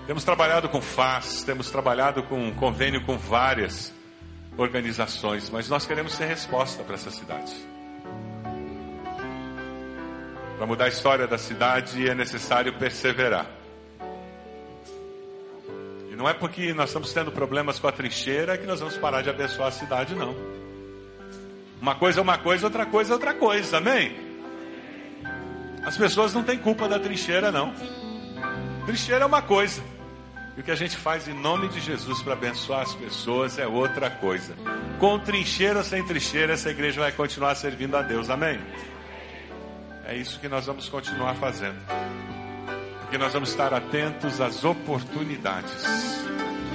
Temos 0.05 0.26
trabalhado 0.26 0.68
com 0.68 0.82
FAS, 0.82 1.43
temos 1.43 1.72
trabalhado 1.72 2.24
com 2.24 2.53
convênio 2.55 3.05
com 3.05 3.18
várias 3.18 3.93
organizações, 4.58 5.49
mas 5.49 5.70
nós 5.70 5.86
queremos 5.86 6.12
ser 6.12 6.26
resposta 6.26 6.84
para 6.84 6.95
essa 6.95 7.10
cidade. 7.10 7.53
Para 10.58 10.68
mudar 10.68 10.86
a 10.86 10.89
história 10.89 11.26
da 11.26 11.38
cidade 11.38 12.05
é 12.05 12.14
necessário 12.14 12.74
perseverar. 12.74 13.45
E 16.12 16.18
não 16.18 16.28
é 16.28 16.34
porque 16.34 16.74
nós 16.74 16.89
estamos 16.89 17.14
tendo 17.14 17.32
problemas 17.32 17.80
com 17.80 17.88
a 17.88 17.93
trincheira 17.93 18.58
que 18.58 18.68
nós 18.68 18.82
vamos 18.82 18.97
parar 18.97 19.22
de 19.22 19.30
abençoar 19.30 19.70
a 19.70 19.72
cidade, 19.72 20.14
não. 20.14 20.66
Uma 21.82 21.95
coisa 21.95 22.19
é 22.19 22.23
uma 22.23 22.38
coisa, 22.38 22.65
outra 22.65 22.86
coisa 22.86 23.11
é 23.11 23.15
outra 23.15 23.34
coisa, 23.34 23.78
amém? 23.78 24.15
As 25.84 25.97
pessoas 25.97 26.34
não 26.34 26.43
têm 26.43 26.57
culpa 26.57 26.88
da 26.88 26.99
trincheira, 26.99 27.51
não. 27.51 27.73
Trincheira 28.86 29.23
é 29.23 29.25
uma 29.25 29.41
coisa. 29.41 29.82
E 30.57 30.59
o 30.59 30.63
que 30.63 30.71
a 30.71 30.75
gente 30.75 30.97
faz 30.97 31.28
em 31.28 31.34
nome 31.34 31.69
de 31.69 31.80
Jesus 31.80 32.21
para 32.21 32.34
abençoar 32.34 32.82
as 32.82 32.95
pessoas 32.95 33.59
é 33.59 33.67
outra 33.67 34.09
coisa. 34.09 34.55
Com 34.99 35.19
trincheira 35.19 35.78
ou 35.78 35.86
sem 35.86 36.03
trincheira, 36.03 36.53
essa 36.53 36.69
igreja 36.69 36.99
vai 36.99 37.11
continuar 37.11 37.53
servindo 37.55 37.95
a 37.95 38.01
Deus, 38.01 38.30
amém? 38.30 38.59
É 40.03 40.15
isso 40.15 40.39
que 40.39 40.49
nós 40.49 40.65
vamos 40.65 40.89
continuar 40.89 41.36
fazendo. 41.36 41.78
Porque 43.01 43.17
nós 43.17 43.32
vamos 43.32 43.49
estar 43.49 43.73
atentos 43.73 44.41
às 44.41 44.65
oportunidades. 44.65 45.86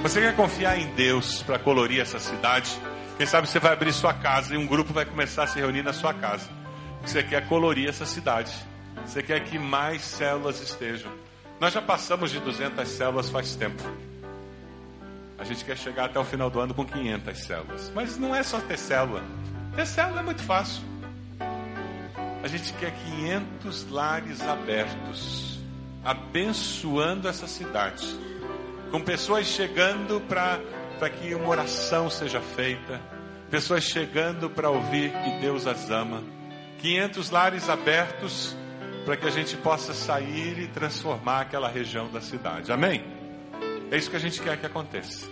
Você 0.01 0.21
quer 0.21 0.35
confiar 0.35 0.79
em 0.79 0.87
Deus 0.95 1.43
para 1.43 1.59
colorir 1.59 1.99
essa 1.99 2.19
cidade? 2.19 2.71
Quem 3.17 3.27
sabe 3.27 3.47
você 3.47 3.59
vai 3.59 3.73
abrir 3.73 3.93
sua 3.93 4.13
casa 4.13 4.55
e 4.55 4.57
um 4.57 4.65
grupo 4.65 4.91
vai 4.91 5.05
começar 5.05 5.43
a 5.43 5.47
se 5.47 5.59
reunir 5.59 5.83
na 5.83 5.93
sua 5.93 6.13
casa. 6.13 6.49
Você 7.05 7.21
quer 7.21 7.47
colorir 7.47 7.87
essa 7.87 8.05
cidade. 8.05 8.51
Você 9.05 9.21
quer 9.21 9.43
que 9.43 9.59
mais 9.59 10.01
células 10.01 10.59
estejam. 10.59 11.11
Nós 11.59 11.73
já 11.73 11.81
passamos 11.81 12.31
de 12.31 12.39
200 12.39 12.87
células 12.87 13.29
faz 13.29 13.55
tempo. 13.55 13.83
A 15.37 15.43
gente 15.43 15.63
quer 15.63 15.77
chegar 15.77 16.05
até 16.05 16.19
o 16.19 16.23
final 16.23 16.49
do 16.49 16.59
ano 16.59 16.73
com 16.73 16.85
500 16.85 17.37
células. 17.37 17.91
Mas 17.93 18.17
não 18.17 18.35
é 18.35 18.41
só 18.41 18.59
ter 18.59 18.77
célula. 18.77 19.23
Ter 19.75 19.85
célula 19.85 20.21
é 20.21 20.23
muito 20.23 20.41
fácil. 20.41 20.81
A 22.43 22.47
gente 22.47 22.73
quer 22.73 22.91
500 22.91 23.89
lares 23.89 24.41
abertos, 24.41 25.59
abençoando 26.03 27.27
essa 27.27 27.47
cidade, 27.47 28.05
com 28.91 28.99
pessoas 28.99 29.47
chegando 29.47 30.19
para 30.27 30.59
que 31.09 31.35
uma 31.35 31.49
oração 31.49 32.09
seja 32.09 32.39
feita, 32.39 33.01
pessoas 33.49 33.83
chegando 33.83 34.49
para 34.49 34.69
ouvir 34.69 35.11
que 35.11 35.39
Deus 35.39 35.67
as 35.67 35.89
ama, 35.89 36.23
500 36.79 37.29
lares 37.29 37.69
abertos 37.69 38.55
para 39.05 39.17
que 39.17 39.27
a 39.27 39.31
gente 39.31 39.55
possa 39.57 39.93
sair 39.93 40.57
e 40.59 40.67
transformar 40.67 41.41
aquela 41.41 41.67
região 41.67 42.09
da 42.09 42.21
cidade. 42.21 42.71
Amém? 42.71 43.03
É 43.91 43.97
isso 43.97 44.09
que 44.09 44.15
a 44.15 44.19
gente 44.19 44.41
quer 44.41 44.57
que 44.57 44.65
aconteça. 44.65 45.27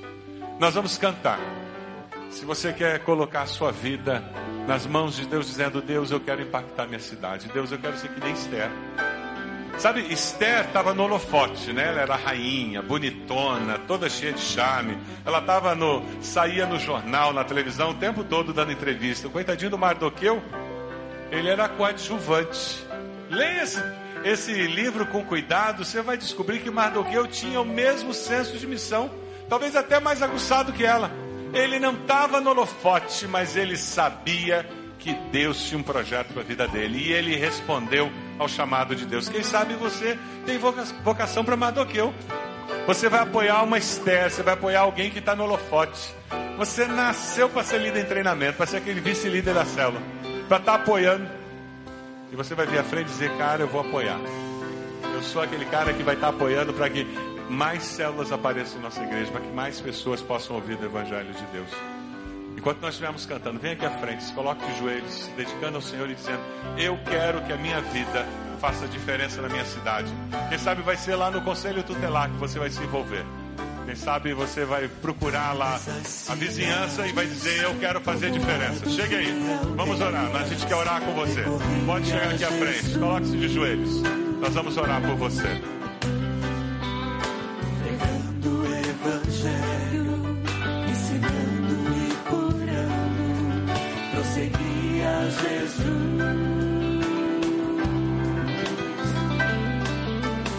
Nós 0.59 0.75
vamos 0.75 0.97
cantar. 0.97 1.39
Se 2.29 2.45
você 2.45 2.71
quer 2.71 2.99
colocar 2.99 3.41
a 3.41 3.47
sua 3.47 3.71
vida 3.71 4.23
nas 4.67 4.85
mãos 4.85 5.15
de 5.15 5.25
Deus, 5.25 5.47
dizendo: 5.47 5.81
Deus, 5.81 6.11
eu 6.11 6.19
quero 6.19 6.41
impactar 6.41 6.87
minha 6.87 6.99
cidade. 6.99 7.49
Deus, 7.49 7.71
eu 7.71 7.79
quero 7.79 7.97
ser 7.97 8.09
que 8.09 8.19
nem 8.19 8.33
Esther. 8.33 8.69
Sabe, 9.77 10.01
Esther 10.13 10.65
estava 10.65 10.93
no 10.93 11.03
holofote, 11.03 11.73
né? 11.73 11.87
Ela 11.87 12.01
era 12.01 12.15
rainha, 12.15 12.81
bonitona, 12.81 13.79
toda 13.79 14.09
cheia 14.09 14.31
de 14.31 14.41
charme. 14.41 14.97
Ela 15.25 15.39
estava 15.39 15.73
no, 15.73 16.03
saía 16.21 16.65
no 16.67 16.77
jornal, 16.77 17.33
na 17.33 17.43
televisão, 17.43 17.89
o 17.89 17.95
tempo 17.95 18.23
todo 18.23 18.53
dando 18.53 18.71
entrevista. 18.71 19.27
O 19.27 19.31
coitadinho 19.31 19.71
do 19.71 19.77
Mardoqueu, 19.77 20.41
ele 21.31 21.49
era 21.49 21.67
coadjuvante. 21.67 22.85
Leia 23.29 23.63
esse, 23.63 23.83
esse 24.23 24.53
livro 24.67 25.07
com 25.07 25.25
cuidado, 25.25 25.83
você 25.83 26.01
vai 26.01 26.17
descobrir 26.17 26.59
que 26.59 26.69
Mardoqueu 26.69 27.25
tinha 27.27 27.59
o 27.59 27.65
mesmo 27.65 28.13
senso 28.13 28.57
de 28.57 28.67
missão, 28.67 29.09
talvez 29.49 29.75
até 29.75 29.99
mais 29.99 30.21
aguçado 30.21 30.73
que 30.73 30.85
ela. 30.85 31.09
Ele 31.53 31.79
não 31.79 31.93
estava 31.93 32.39
no 32.39 32.51
holofote, 32.51 33.27
mas 33.27 33.57
ele 33.57 33.75
sabia 33.75 34.65
que 35.01 35.13
Deus 35.31 35.63
tinha 35.63 35.79
um 35.79 35.83
projeto 35.83 36.31
para 36.31 36.43
a 36.43 36.45
vida 36.45 36.67
dele. 36.67 36.99
E 36.99 37.11
ele 37.11 37.35
respondeu 37.35 38.09
ao 38.37 38.47
chamado 38.47 38.95
de 38.95 39.05
Deus. 39.05 39.27
Quem 39.27 39.43
sabe 39.43 39.73
você 39.73 40.17
tem 40.45 40.57
vocação 41.03 41.43
para 41.43 41.57
Mardoqueu. 41.57 42.13
Você 42.87 43.09
vai 43.09 43.21
apoiar 43.21 43.63
uma 43.63 43.77
Esther, 43.77 44.29
você 44.29 44.41
vai 44.41 44.53
apoiar 44.53 44.81
alguém 44.81 45.09
que 45.09 45.19
está 45.19 45.35
no 45.35 45.43
holofote. 45.43 46.13
Você 46.57 46.85
nasceu 46.85 47.49
para 47.49 47.63
ser 47.63 47.79
líder 47.79 48.01
em 48.01 48.05
treinamento, 48.05 48.57
para 48.57 48.65
ser 48.65 48.77
aquele 48.77 49.01
vice-líder 49.01 49.53
da 49.53 49.65
célula, 49.65 50.01
para 50.47 50.57
estar 50.57 50.77
tá 50.77 50.83
apoiando. 50.83 51.27
E 52.31 52.35
você 52.35 52.55
vai 52.55 52.65
vir 52.65 52.79
à 52.79 52.83
frente 52.83 53.07
e 53.07 53.11
dizer, 53.11 53.35
cara, 53.37 53.63
eu 53.63 53.67
vou 53.67 53.81
apoiar. 53.81 54.19
Eu 55.13 55.21
sou 55.23 55.41
aquele 55.41 55.65
cara 55.65 55.93
que 55.93 56.03
vai 56.03 56.15
estar 56.15 56.27
tá 56.27 56.33
apoiando 56.33 56.73
para 56.73 56.89
que 56.89 57.05
mais 57.49 57.83
células 57.83 58.31
apareçam 58.31 58.79
em 58.79 58.83
nossa 58.83 59.03
igreja, 59.03 59.31
para 59.31 59.41
que 59.41 59.51
mais 59.51 59.81
pessoas 59.81 60.21
possam 60.21 60.55
ouvir 60.55 60.77
do 60.77 60.85
Evangelho 60.85 61.33
de 61.33 61.43
Deus. 61.51 61.69
Enquanto 62.61 62.79
nós 62.79 62.91
estivermos 62.91 63.25
cantando, 63.25 63.59
vem 63.59 63.71
aqui 63.71 63.83
à 63.83 63.89
frente, 63.89 64.23
se 64.23 64.31
coloque 64.33 64.63
de 64.63 64.77
joelhos, 64.77 65.27
dedicando 65.35 65.77
ao 65.77 65.81
Senhor 65.81 66.07
e 66.07 66.13
dizendo: 66.13 66.41
Eu 66.77 66.95
quero 67.09 67.41
que 67.41 67.51
a 67.51 67.57
minha 67.57 67.81
vida 67.81 68.23
faça 68.59 68.87
diferença 68.87 69.41
na 69.41 69.49
minha 69.49 69.65
cidade. 69.65 70.13
Quem 70.47 70.59
sabe 70.59 70.83
vai 70.83 70.95
ser 70.95 71.15
lá 71.15 71.31
no 71.31 71.41
Conselho 71.41 71.81
Tutelar 71.81 72.29
que 72.29 72.37
você 72.37 72.59
vai 72.59 72.69
se 72.69 72.79
envolver. 72.83 73.25
Quem 73.87 73.95
sabe 73.95 74.31
você 74.35 74.63
vai 74.63 74.87
procurar 74.87 75.53
lá 75.53 75.81
a 76.29 76.35
vizinhança 76.35 77.07
e 77.07 77.11
vai 77.13 77.25
dizer: 77.25 77.63
Eu 77.63 77.79
quero 77.79 77.99
fazer 77.99 78.29
diferença. 78.29 78.87
Chegue 78.91 79.15
aí, 79.15 79.57
vamos 79.75 79.99
orar. 79.99 80.29
A 80.35 80.43
gente 80.43 80.63
quer 80.67 80.75
orar 80.75 81.01
com 81.01 81.15
você. 81.15 81.43
Pode 81.87 82.05
chegar 82.05 82.29
aqui 82.29 82.43
à 82.43 82.51
frente, 82.51 82.99
coloque-se 82.99 83.37
de 83.37 83.49
joelhos. 83.49 84.03
Nós 84.39 84.53
vamos 84.53 84.77
orar 84.77 85.01
por 85.01 85.15
você. 85.15 85.80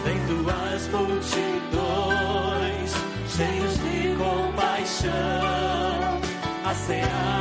Em 0.05 0.19
tuas 0.27 0.87
multidões, 0.89 2.91
cheios 3.27 3.79
de 3.79 4.15
compaixão, 4.17 6.19
a 6.65 6.73
ceia. 6.73 7.32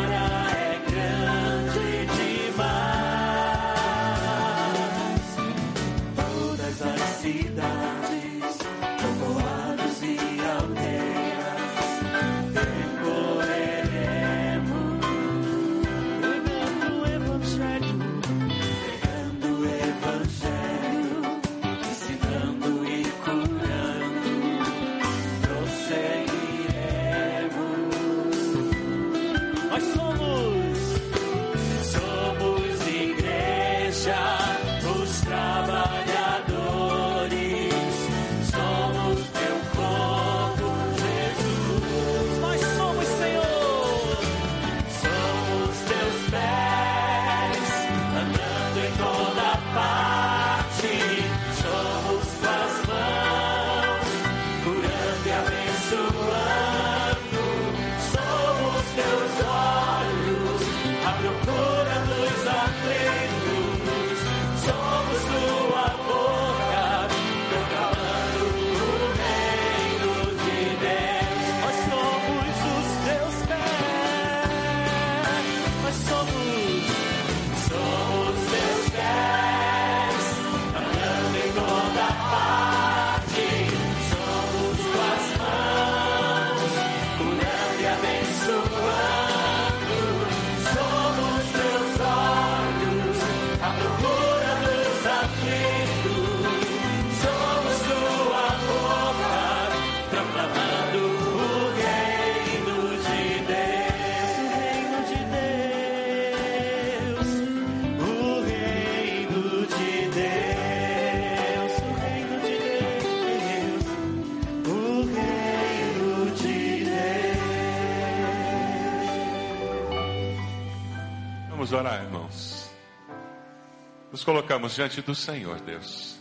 Nos 124.12 124.24
colocamos 124.24 124.74
diante 124.74 125.00
do 125.00 125.14
Senhor, 125.14 125.58
Deus. 125.60 126.20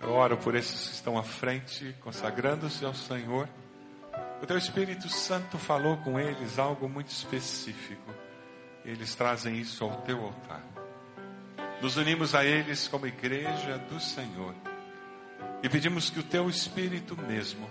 Eu 0.00 0.10
oro 0.10 0.36
por 0.36 0.56
esses 0.56 0.88
que 0.88 0.94
estão 0.94 1.16
à 1.16 1.22
frente, 1.22 1.94
consagrando-se 2.00 2.84
ao 2.84 2.92
Senhor. 2.92 3.48
O 4.42 4.46
teu 4.46 4.58
Espírito 4.58 5.08
Santo 5.08 5.58
falou 5.58 5.96
com 5.98 6.18
eles 6.18 6.58
algo 6.58 6.88
muito 6.88 7.06
específico. 7.06 8.12
Eles 8.84 9.14
trazem 9.14 9.56
isso 9.56 9.84
ao 9.84 10.02
teu 10.02 10.20
altar. 10.24 10.64
Nos 11.80 11.96
unimos 11.96 12.34
a 12.34 12.44
eles 12.44 12.88
como 12.88 13.06
igreja 13.06 13.78
do 13.88 14.00
Senhor 14.00 14.54
e 15.62 15.68
pedimos 15.68 16.10
que 16.10 16.18
o 16.18 16.24
teu 16.24 16.50
Espírito 16.50 17.16
mesmo 17.16 17.70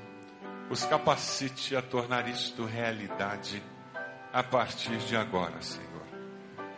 os 0.70 0.86
capacite 0.86 1.76
a 1.76 1.82
tornar 1.82 2.30
isto 2.30 2.64
realidade 2.64 3.62
a 4.32 4.42
partir 4.42 4.98
de 5.00 5.18
agora, 5.18 5.62
Senhor. 5.62 6.06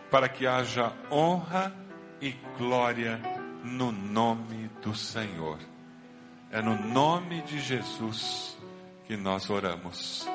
Para 0.09 0.28
que 0.28 0.47
haja 0.47 0.91
honra 1.11 1.86
e 2.22 2.32
glória 2.57 3.20
no 3.63 3.91
nome 3.91 4.70
do 4.82 4.95
Senhor. 4.95 5.57
É 6.51 6.61
no 6.61 6.76
nome 6.76 7.41
de 7.41 7.59
Jesus 7.59 8.57
que 9.05 9.18
nós 9.18 9.49
oramos. 9.49 10.28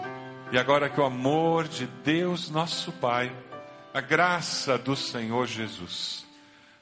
E 0.50 0.58
agora 0.58 0.88
que 0.88 1.00
o 1.00 1.04
amor 1.04 1.66
de 1.66 1.86
Deus, 1.86 2.50
nosso 2.50 2.92
Pai, 2.92 3.34
a 3.94 4.00
graça 4.00 4.76
do 4.76 4.94
Senhor 4.94 5.46
Jesus, 5.46 6.26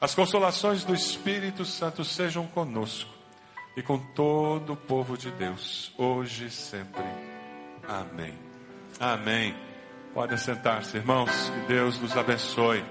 as 0.01 0.15
consolações 0.15 0.85
do 0.85 0.95
Espírito 0.95 1.65
Santo 1.65 2.05
sejam 2.05 2.47
conosco 2.47 3.11
e 3.77 3.83
com 3.83 3.99
todo 3.99 4.73
o 4.73 4.77
povo 4.77 5.17
de 5.17 5.31
Deus, 5.31 5.93
hoje 5.97 6.47
e 6.47 6.51
sempre. 6.51 7.05
Amém. 7.87 8.35
Amém. 8.99 9.55
Pode 10.13 10.39
sentar-se, 10.39 10.97
irmãos. 10.97 11.31
Que 11.31 11.73
Deus 11.73 11.99
nos 12.01 12.17
abençoe. 12.17 12.85